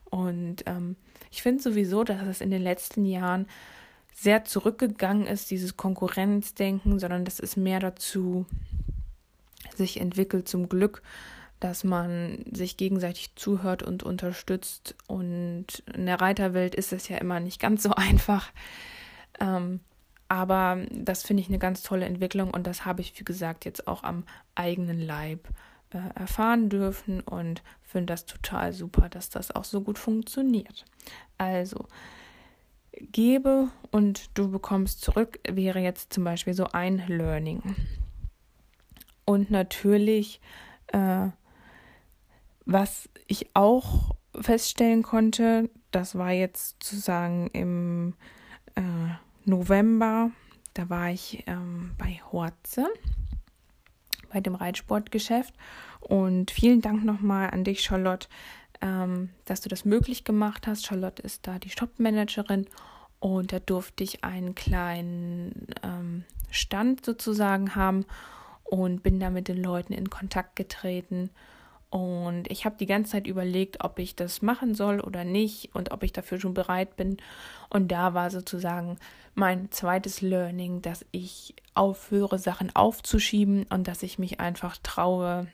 und 0.10 0.64
ähm, 0.68 0.96
ich 1.32 1.42
finde 1.42 1.62
sowieso, 1.62 2.06
dass 2.06 2.26
es 2.26 2.40
in 2.40 2.50
den 2.50 2.62
letzten 2.62 3.04
Jahren 3.04 3.48
sehr 4.16 4.46
zurückgegangen 4.46 5.28
ist, 5.28 5.52
dieses 5.52 5.76
Konkurrenzdenken, 5.76 7.00
sondern 7.00 7.26
das 7.26 7.40
ist 7.40 7.58
mehr 7.58 7.82
dazu 7.82 8.46
sich 9.76 10.00
entwickelt 10.00 10.48
zum 10.48 10.70
Glück, 10.70 11.02
dass 11.60 11.84
man 11.84 12.46
sich 12.52 12.78
gegenseitig 12.78 13.36
zuhört 13.36 13.84
und 13.84 14.04
unterstützt. 14.04 14.96
Und 15.08 15.84
in 15.94 16.06
der 16.06 16.22
Reiterwelt 16.22 16.76
ist 16.76 16.94
es 16.94 17.10
ja 17.10 17.18
immer 17.18 17.42
nicht 17.42 17.60
ganz 17.60 17.84
so 17.84 17.92
einfach. 17.96 18.52
Ähm, 19.42 19.82
aber 20.30 20.80
das 20.92 21.24
finde 21.24 21.42
ich 21.42 21.50
eine 21.50 21.60
ganz 21.60 21.84
tolle 21.84 22.06
Entwicklung 22.06 22.52
und 22.52 22.66
das 22.66 22.86
habe 22.86 23.02
ich, 23.02 23.20
wie 23.20 23.26
gesagt, 23.26 23.66
jetzt 23.66 23.88
auch 23.88 24.04
am 24.04 24.24
eigenen 24.56 25.00
Leib 25.00 25.50
äh, 25.92 26.20
erfahren 26.20 26.70
dürfen 26.70 27.20
und 27.20 27.62
finde 27.84 28.14
das 28.14 28.26
total 28.26 28.74
super, 28.74 29.10
dass 29.10 29.30
das 29.30 29.52
auch 29.52 29.66
so 29.66 29.82
gut 29.82 30.00
funktioniert. 30.00 30.86
Also, 31.38 31.86
gebe 33.00 33.70
und 33.92 34.38
du 34.38 34.50
bekommst 34.50 35.02
zurück, 35.02 35.40
wäre 35.50 35.80
jetzt 35.80 36.14
zum 36.14 36.24
Beispiel 36.24 36.54
so 36.54 36.68
ein 36.68 37.04
Learning. 37.08 37.62
Und 39.26 39.52
natürlich, 39.52 40.40
äh, 40.88 41.28
was 42.66 43.10
ich 43.28 43.50
auch 43.54 44.16
feststellen 44.40 45.04
konnte, 45.04 45.70
das 45.92 46.18
war 46.18 46.32
jetzt 46.32 46.84
sozusagen 46.84 47.48
im 47.54 48.14
äh, 48.76 48.82
November, 49.46 50.32
da 50.74 50.90
war 50.90 51.10
ich 51.10 51.44
ähm, 51.48 51.92
bei 51.98 52.20
Horze, 52.32 52.88
bei 54.32 54.42
dem 54.42 54.56
Reitsportgeschäft. 54.56 55.54
Und 56.02 56.52
vielen 56.52 56.82
Dank 56.82 57.04
nochmal 57.04 57.50
an 57.52 57.64
dich, 57.64 57.82
Charlotte, 57.82 58.28
ähm, 58.82 59.30
dass 59.46 59.62
du 59.62 59.70
das 59.70 59.86
möglich 59.86 60.24
gemacht 60.24 60.68
hast. 60.68 60.86
Charlotte 60.86 61.22
ist 61.22 61.48
da 61.48 61.60
die 61.60 61.70
Shopmanagerin 61.70 62.68
und 63.20 63.52
da 63.52 63.60
durfte 63.60 64.04
ich 64.04 64.24
einen 64.24 64.56
kleinen 64.56 65.68
ähm, 65.84 66.24
Stand 66.52 67.06
sozusagen 67.06 67.76
haben 67.76 68.06
und 68.64 69.04
bin 69.04 69.20
da 69.20 69.30
mit 69.30 69.48
den 69.48 69.62
Leuten 69.62 69.94
in 69.94 70.10
Kontakt 70.10 70.56
getreten. 70.56 71.30
Und 71.90 72.52
ich 72.52 72.66
habe 72.66 72.76
die 72.78 72.88
ganze 72.88 73.14
Zeit 73.14 73.28
überlegt, 73.28 73.84
ob 73.84 74.00
ich 74.00 74.16
das 74.16 74.42
machen 74.42 74.76
soll 74.76 75.00
oder 75.00 75.24
nicht 75.24 75.74
und 75.74 75.92
ob 75.92 76.04
ich 76.04 76.12
dafür 76.12 76.40
schon 76.40 76.54
bereit 76.54 76.98
bin. 76.98 77.18
Und 77.70 77.90
da 77.90 78.14
war 78.14 78.32
sozusagen 78.32 78.98
mein 79.34 79.72
zweites 79.72 80.22
Learning, 80.22 80.82
dass 80.82 81.06
ich 81.12 81.56
aufhöre, 81.74 82.40
Sachen 82.40 82.76
aufzuschieben 82.76 83.66
und 83.70 83.88
dass 83.88 84.04
ich 84.04 84.20
mich 84.20 84.40
einfach 84.40 84.78
traue, 84.84 85.48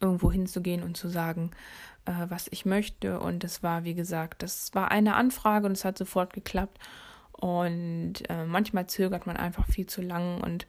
irgendwo 0.00 0.32
hinzugehen 0.32 0.82
und 0.82 0.96
zu 0.96 1.08
sagen, 1.08 1.52
äh, 2.04 2.12
was 2.28 2.48
ich 2.50 2.64
möchte. 2.64 3.20
Und 3.20 3.44
es 3.44 3.62
war, 3.62 3.84
wie 3.84 3.94
gesagt, 3.94 4.42
das 4.42 4.74
war 4.74 4.90
eine 4.90 5.14
Anfrage 5.14 5.66
und 5.66 5.72
es 5.72 5.84
hat 5.84 5.98
sofort 5.98 6.32
geklappt. 6.32 6.78
Und 7.32 8.28
äh, 8.28 8.44
manchmal 8.44 8.86
zögert 8.86 9.26
man 9.26 9.36
einfach 9.36 9.66
viel 9.66 9.86
zu 9.86 10.00
lang 10.02 10.40
und 10.40 10.66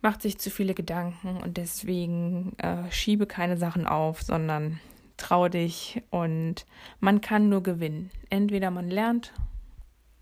macht 0.00 0.22
sich 0.22 0.38
zu 0.38 0.50
viele 0.50 0.74
Gedanken 0.74 1.36
und 1.36 1.56
deswegen 1.56 2.58
äh, 2.58 2.90
schiebe 2.90 3.26
keine 3.26 3.56
Sachen 3.56 3.86
auf, 3.86 4.22
sondern 4.22 4.80
trau 5.16 5.48
dich 5.48 6.02
und 6.10 6.66
man 6.98 7.20
kann 7.20 7.48
nur 7.48 7.62
gewinnen. 7.62 8.10
Entweder 8.28 8.70
man 8.70 8.90
lernt 8.90 9.32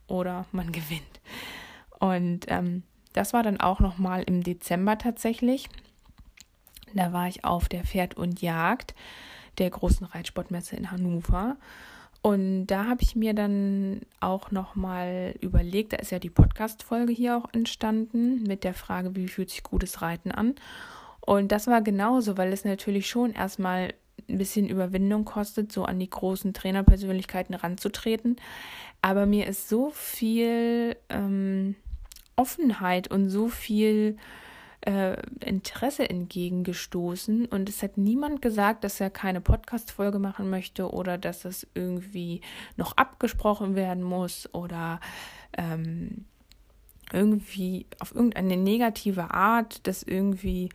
oder 0.07 0.45
man 0.53 0.71
gewinnt. 0.73 1.21
Und 1.99 2.47
ähm, 2.49 2.83
das 3.13 3.33
war 3.33 3.43
dann 3.43 3.61
auch 3.61 3.81
noch 3.81 3.99
mal 3.99 4.23
im 4.23 4.43
Dezember 4.43 4.99
tatsächlich. 4.99 5.69
Da 6.95 7.13
war 7.13 7.29
ich 7.29 7.45
auf 7.45 7.69
der 7.69 7.85
Pferd 7.85 8.15
und 8.15 8.43
Jagd 8.43 8.95
der 9.61 9.71
großen 9.71 10.07
Reitsportmesse 10.07 10.77
in 10.77 10.91
Hannover. 10.91 11.57
Und 12.23 12.67
da 12.67 12.85
habe 12.87 13.03
ich 13.03 13.17
mir 13.17 13.33
dann 13.33 14.03
auch 14.21 14.51
nochmal 14.51 15.35
überlegt, 15.41 15.95
da 15.95 15.97
ist 15.97 16.11
ja 16.11 16.19
die 16.19 16.29
Podcast-Folge 16.29 17.13
hier 17.13 17.37
auch 17.39 17.49
entstanden 17.53 18.43
mit 18.43 18.65
der 18.65 18.75
Frage, 18.75 19.17
wie 19.17 19.29
fühlt 19.29 19.51
sich 19.51 19.63
gutes 19.63 20.03
Reiten 20.03 20.31
an? 20.31 20.55
Und 21.21 21.53
das 21.53 21.67
war 21.67 21.81
genauso, 21.81 22.37
weil 22.37 22.53
es 22.53 22.65
natürlich 22.65 23.09
schon 23.09 23.33
erstmal 23.33 23.95
ein 24.29 24.39
bisschen 24.39 24.69
Überwindung 24.69 25.25
kostet, 25.25 25.73
so 25.73 25.85
an 25.85 25.99
die 25.99 26.11
großen 26.11 26.53
Trainerpersönlichkeiten 26.53 27.55
ranzutreten. 27.55 28.37
Aber 29.01 29.25
mir 29.25 29.47
ist 29.47 29.69
so 29.69 29.91
viel 29.91 30.97
ähm, 31.09 31.75
Offenheit 32.37 33.11
und 33.11 33.31
so 33.31 33.49
viel 33.49 34.19
äh, 34.83 35.17
Interesse 35.45 36.09
entgegengestoßen 36.09 37.47
und 37.47 37.69
es 37.69 37.83
hat 37.83 37.99
niemand 37.99 38.41
gesagt, 38.41 38.85
dass 38.85 39.01
er 39.01 39.11
keine 39.11 39.41
Podcast-Folge 39.41 40.19
machen 40.19 40.49
möchte 40.49 40.91
oder 40.91 41.19
dass 41.19 41.43
das 41.43 41.67
irgendwie 41.75 42.41
noch 42.77 42.97
abgesprochen 42.97 43.75
werden 43.75 44.03
muss 44.03 44.49
oder 44.55 45.01
ähm, 45.57 46.25
irgendwie 47.13 47.87
auf 47.99 48.15
irgendeine 48.15 48.57
negative 48.57 49.33
Art, 49.35 49.87
dass 49.87 50.03
irgendwie 50.03 50.71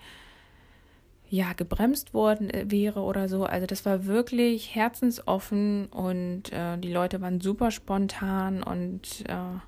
ja 1.30 1.54
gebremst 1.54 2.14
worden 2.14 2.50
äh, 2.50 2.66
wäre 2.70 3.02
oder 3.02 3.28
so. 3.28 3.46
Also 3.46 3.66
das 3.66 3.86
war 3.86 4.06
wirklich 4.06 4.76
herzensoffen 4.76 5.88
und 5.88 6.52
äh, 6.52 6.78
die 6.78 6.92
Leute 6.92 7.22
waren 7.22 7.42
super 7.42 7.72
spontan 7.72 8.62
und 8.62 9.24
äh, 9.28 9.60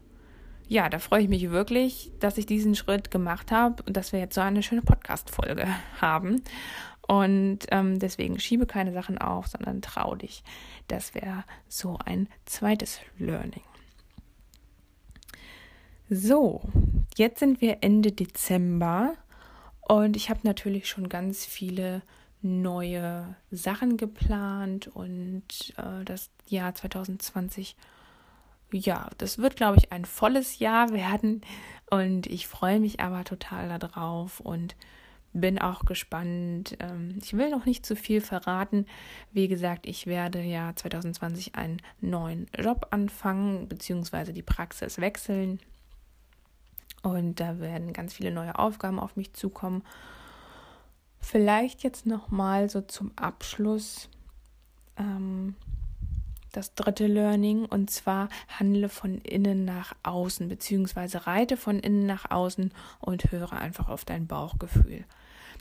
ja, 0.67 0.89
da 0.89 0.99
freue 0.99 1.23
ich 1.23 1.29
mich 1.29 1.49
wirklich, 1.49 2.11
dass 2.19 2.37
ich 2.37 2.45
diesen 2.45 2.75
Schritt 2.75 3.11
gemacht 3.11 3.51
habe 3.51 3.83
und 3.83 3.95
dass 3.95 4.11
wir 4.11 4.19
jetzt 4.19 4.35
so 4.35 4.41
eine 4.41 4.63
schöne 4.63 4.81
Podcast-Folge 4.81 5.67
haben. 6.01 6.41
Und 7.07 7.59
ähm, 7.71 7.99
deswegen 7.99 8.37
schiebe 8.39 8.65
keine 8.65 8.91
Sachen 8.91 9.17
auf, 9.17 9.47
sondern 9.47 9.81
trau 9.81 10.15
dich. 10.15 10.43
Das 10.89 11.15
wäre 11.15 11.45
so 11.69 11.97
ein 12.03 12.27
zweites 12.45 12.99
Learning. 13.17 13.63
So, 16.09 16.61
jetzt 17.15 17.39
sind 17.39 17.61
wir 17.61 17.77
Ende 17.81 18.11
Dezember 18.11 19.13
und 19.81 20.15
ich 20.17 20.29
habe 20.29 20.41
natürlich 20.43 20.87
schon 20.87 21.07
ganz 21.07 21.45
viele 21.45 22.01
neue 22.41 23.35
Sachen 23.51 23.97
geplant 23.97 24.87
und 24.87 25.73
äh, 25.77 26.03
das 26.05 26.29
Jahr 26.47 26.75
2020 26.75 27.75
ja, 28.71 29.09
das 29.17 29.37
wird, 29.37 29.55
glaube 29.55 29.77
ich, 29.77 29.91
ein 29.91 30.05
volles 30.05 30.59
Jahr 30.59 30.91
werden 30.91 31.41
und 31.89 32.27
ich 32.27 32.47
freue 32.47 32.79
mich 32.79 32.99
aber 32.99 33.23
total 33.23 33.79
darauf 33.79 34.39
und 34.39 34.75
bin 35.33 35.59
auch 35.59 35.85
gespannt. 35.85 36.77
Ähm, 36.79 37.19
ich 37.21 37.33
will 37.33 37.49
noch 37.49 37.65
nicht 37.65 37.85
zu 37.85 37.95
viel 37.95 38.21
verraten. 38.21 38.85
Wie 39.31 39.47
gesagt, 39.47 39.85
ich 39.85 40.07
werde 40.07 40.41
ja 40.41 40.75
2020 40.75 41.55
einen 41.55 41.81
neuen 42.01 42.47
Job 42.57 42.87
anfangen, 42.91 43.67
beziehungsweise 43.67 44.33
die 44.33 44.43
Praxis 44.43 44.99
wechseln. 44.99 45.59
Und 47.03 47.39
da 47.39 47.59
werden 47.59 47.93
ganz 47.93 48.13
viele 48.13 48.31
neue 48.31 48.57
Aufgaben 48.57 48.99
auf 48.99 49.15
mich 49.15 49.33
zukommen. 49.33 49.83
Vielleicht 51.19 51.83
jetzt 51.83 52.05
noch 52.05 52.29
mal 52.29 52.69
so 52.69 52.81
zum 52.81 53.11
Abschluss. 53.15 54.09
Ähm, 54.97 55.55
das 56.57 56.73
dritte 56.73 57.05
Learning 57.05 57.65
und 57.65 57.91
zwar 57.91 58.29
handle 58.47 58.89
von 58.89 59.19
innen 59.19 59.63
nach 59.63 59.93
außen 60.01 60.49
beziehungsweise 60.49 61.27
reite 61.27 61.55
von 61.55 61.79
innen 61.79 62.07
nach 62.07 62.31
außen 62.31 62.73
und 62.99 63.31
höre 63.31 63.53
einfach 63.53 63.89
auf 63.89 64.05
dein 64.05 64.25
Bauchgefühl. 64.25 65.05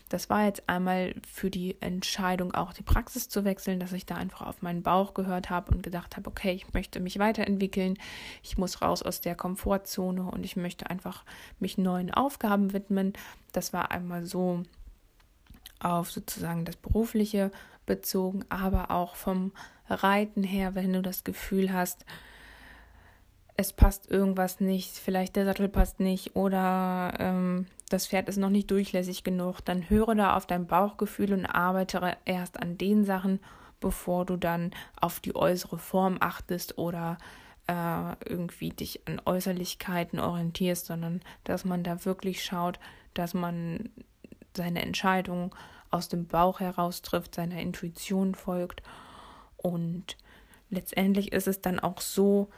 Das 0.08 0.30
war 0.30 0.46
jetzt 0.46 0.66
einmal 0.68 1.14
für 1.28 1.50
die 1.50 1.76
Entscheidung, 1.82 2.54
auch 2.54 2.72
die 2.72 2.82
Praxis 2.82 3.28
zu 3.28 3.44
wechseln, 3.44 3.78
dass 3.78 3.92
ich 3.92 4.06
da 4.06 4.14
einfach 4.14 4.46
auf 4.46 4.62
meinen 4.62 4.82
Bauch 4.82 5.12
gehört 5.12 5.50
habe 5.50 5.74
und 5.74 5.82
gedacht 5.82 6.16
habe, 6.16 6.30
okay, 6.30 6.52
ich 6.52 6.72
möchte 6.72 6.98
mich 6.98 7.18
weiterentwickeln, 7.18 7.98
ich 8.42 8.56
muss 8.56 8.80
raus 8.80 9.02
aus 9.02 9.20
der 9.20 9.34
Komfortzone 9.34 10.22
und 10.22 10.46
ich 10.46 10.56
möchte 10.56 10.88
einfach 10.88 11.24
mich 11.58 11.76
neuen 11.76 12.10
Aufgaben 12.10 12.72
widmen. 12.72 13.12
Das 13.52 13.74
war 13.74 13.90
einmal 13.90 14.24
so 14.24 14.62
auf 15.78 16.10
sozusagen 16.10 16.64
das 16.64 16.76
Berufliche 16.76 17.50
bezogen, 17.84 18.46
aber 18.48 18.90
auch 18.90 19.14
vom 19.14 19.52
Reiten 19.88 20.42
her, 20.42 20.74
wenn 20.74 20.92
du 20.92 21.02
das 21.02 21.24
Gefühl 21.24 21.72
hast, 21.72 22.04
es 23.56 23.72
passt 23.72 24.10
irgendwas 24.10 24.60
nicht, 24.60 24.96
vielleicht 24.96 25.36
der 25.36 25.46
Sattel 25.46 25.68
passt 25.68 25.98
nicht 25.98 26.36
oder 26.36 27.14
ähm, 27.18 27.66
das 27.88 28.06
Pferd 28.06 28.28
ist 28.28 28.36
noch 28.36 28.50
nicht 28.50 28.70
durchlässig 28.70 29.24
genug, 29.24 29.60
dann 29.64 29.88
höre 29.88 30.14
da 30.14 30.36
auf 30.36 30.46
dein 30.46 30.66
Bauchgefühl 30.66 31.32
und 31.32 31.46
arbeite 31.46 32.16
erst 32.26 32.60
an 32.60 32.76
den 32.76 33.04
Sachen, 33.04 33.40
bevor 33.80 34.26
du 34.26 34.36
dann 34.36 34.72
auf 35.00 35.20
die 35.20 35.34
äußere 35.34 35.78
Form 35.78 36.18
achtest 36.20 36.76
oder 36.76 37.16
äh, 37.66 38.12
irgendwie 38.28 38.70
dich 38.70 39.06
an 39.08 39.22
Äußerlichkeiten 39.24 40.20
orientierst, 40.20 40.86
sondern 40.86 41.22
dass 41.44 41.64
man 41.64 41.82
da 41.82 42.04
wirklich 42.04 42.44
schaut, 42.44 42.78
dass 43.14 43.32
man 43.32 43.88
seine 44.54 44.82
Entscheidung 44.82 45.54
aus 45.90 46.08
dem 46.08 46.26
Bauch 46.26 46.60
heraus 46.60 47.00
trifft, 47.00 47.34
seiner 47.34 47.60
Intuition 47.60 48.34
folgt 48.34 48.82
und 49.66 50.16
letztendlich 50.70 51.32
ist 51.32 51.48
es 51.48 51.60
dann 51.60 51.80
auch 51.80 52.00
so, 52.00 52.48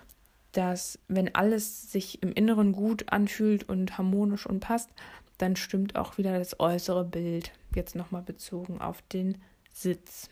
dass 0.53 0.99
wenn 1.09 1.35
alles 1.35 1.91
sich 1.91 2.23
im 2.23 2.33
Inneren 2.33 2.73
gut 2.73 3.11
anfühlt 3.11 3.67
und 3.67 3.97
harmonisch 3.97 4.45
und 4.45 4.61
passt, 4.61 4.91
dann 5.39 5.57
stimmt 5.57 5.97
auch 5.97 6.19
wieder 6.19 6.39
das 6.39 6.61
äußere 6.61 7.05
Bild, 7.05 7.53
jetzt 7.75 7.95
nochmal 7.95 8.21
bezogen 8.21 8.79
auf 8.79 9.01
den 9.11 9.39
Sitz. 9.73 10.29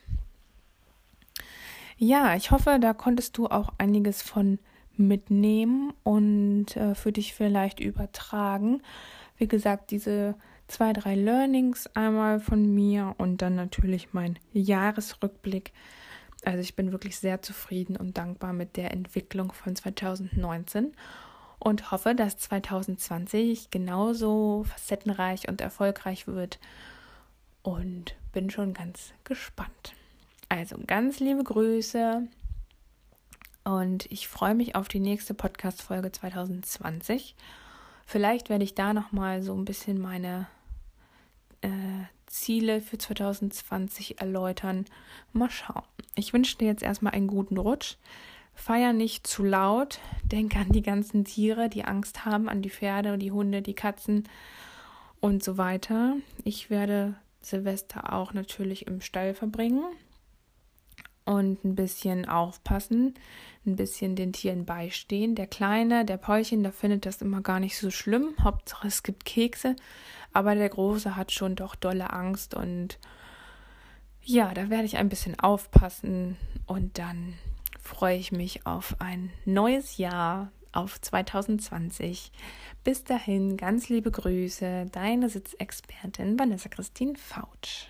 Ja, 1.97 2.37
ich 2.37 2.51
hoffe, 2.51 2.79
da 2.79 2.93
konntest 2.93 3.39
du 3.39 3.47
auch 3.47 3.73
einiges 3.79 4.21
von 4.21 4.59
mitnehmen 4.99 5.95
und 6.03 6.77
äh, 6.77 6.95
für 6.95 7.12
dich 7.12 7.33
vielleicht 7.33 7.81
übertragen. 7.81 8.83
Wie 9.39 9.49
gesagt, 9.49 9.91
diese 9.91 10.35
zwei, 10.69 10.93
drei 10.93 11.15
Learnings 11.15 11.87
einmal 11.95 12.39
von 12.39 12.75
mir 12.75 13.15
und 13.17 13.41
dann 13.41 13.55
natürlich 13.55 14.12
mein 14.12 14.39
Jahresrückblick 14.53 15.73
also 16.47 16.61
ich 16.61 16.77
bin 16.77 16.93
wirklich 16.93 17.19
sehr 17.19 17.43
zufrieden 17.43 17.97
und 17.97 18.19
dankbar 18.19 18.53
mit 18.53 18.77
der 18.77 18.93
Entwicklung 18.93 19.53
von 19.53 19.75
2019 19.75 20.93
und 21.59 21.91
hoffe, 21.91 22.15
dass 22.15 22.39
2020 22.39 23.73
genauso 23.73 24.65
facettenreich 24.65 25.49
und 25.49 25.61
erfolgreich 25.61 26.29
wird 26.29 26.61
und 27.63 28.15
bin 28.33 28.49
schon 28.51 28.75
ganz 28.75 29.13
gespannt. 29.25 29.95
Also 30.49 30.77
ganz 30.87 31.19
liebe 31.19 31.43
Grüße 31.43 32.29
und 33.65 34.07
ich 34.13 34.29
freue 34.29 34.55
mich 34.55 34.77
auf 34.77 34.87
die 34.87 35.01
nächste 35.01 35.35
Podcast 35.35 35.83
Folge 35.83 36.13
2020. 36.13 37.35
Vielleicht 38.07 38.51
werde 38.51 38.63
ich 38.63 38.77
da 38.77 38.95
noch 38.95 39.11
mal 39.11 39.43
so 39.43 39.53
ein 39.53 39.65
bisschen 39.65 40.01
meine 40.01 40.47
äh, 41.63 42.05
Ziele 42.37 42.81
für 42.81 42.99
2020 42.99 44.20
erläutern. 44.20 44.85
Mal 45.33 45.51
schauen. 45.51 45.83
Ich 46.14 46.33
wünsche 46.33 46.59
dir 46.59 46.68
jetzt 46.68 46.83
erstmal 46.83 47.14
einen 47.14 47.27
guten 47.27 47.57
Rutsch. 47.57 47.96
Feier 48.55 48.92
nicht 48.92 49.27
zu 49.27 49.42
laut. 49.42 49.99
Denk 50.25 50.57
an 50.57 50.70
die 50.70 50.83
ganzen 50.83 51.25
Tiere, 51.25 51.68
die 51.68 51.85
Angst 51.85 52.25
haben, 52.25 52.49
an 52.49 52.62
die 52.62 52.70
Pferde, 52.70 53.18
die 53.18 53.33
Hunde, 53.33 53.62
die 53.62 53.75
Katzen 53.75 54.29
und 55.20 55.42
so 55.42 55.59
weiter. 55.59 56.16
Ich 56.44 56.70
werde 56.70 57.14
Silvester 57.40 58.12
auch 58.12 58.33
natürlich 58.33 58.87
im 58.87 59.01
Stall 59.01 59.35
verbringen 59.35 59.85
und 61.27 61.65
ein 61.65 61.75
bisschen 61.75 62.27
aufpassen, 62.27 63.15
ein 63.67 63.77
bisschen 63.77 64.17
den 64.17 64.33
Tieren 64.33 64.65
beistehen. 64.65 65.35
Der 65.35 65.47
Kleine, 65.47 66.05
der 66.05 66.17
Päulchen, 66.17 66.62
der 66.62 66.73
findet 66.73 67.05
das 67.05 67.21
immer 67.21 67.43
gar 67.43 67.61
nicht 67.61 67.77
so 67.77 67.91
schlimm. 67.91 68.35
Hauptsache 68.41 68.87
es 68.89 69.03
gibt 69.03 69.25
Kekse. 69.25 69.77
Aber 70.33 70.55
der 70.55 70.69
Große 70.69 71.17
hat 71.17 71.33
schon 71.33 71.57
doch 71.57 71.75
dolle 71.75 72.12
Angst 72.12 72.55
und 72.55 72.99
ja, 74.23 74.55
da 74.55 74.71
werde 74.71 74.85
ich 74.85 74.97
ein 74.97 75.09
bisschen 75.09 75.39
aufpassen 75.39 76.37
und 76.67 76.99
dann 76.99 77.35
freue 77.81 78.17
ich 78.17 78.33
mich 78.33 78.67
auf 78.67 78.97
ein 78.99 79.31
neues 79.45 79.99
Jahr, 79.99 80.51
auf 80.73 81.01
2020. 81.01 82.33
Bis 82.85 83.05
dahin, 83.05 83.57
ganz 83.57 83.89
liebe 83.89 84.11
Grüße, 84.11 84.87
deine 84.93 85.29
Sitzexpertin 85.29 86.39
Vanessa 86.39 86.69
Christine 86.69 87.15
Fautsch. 87.17 87.87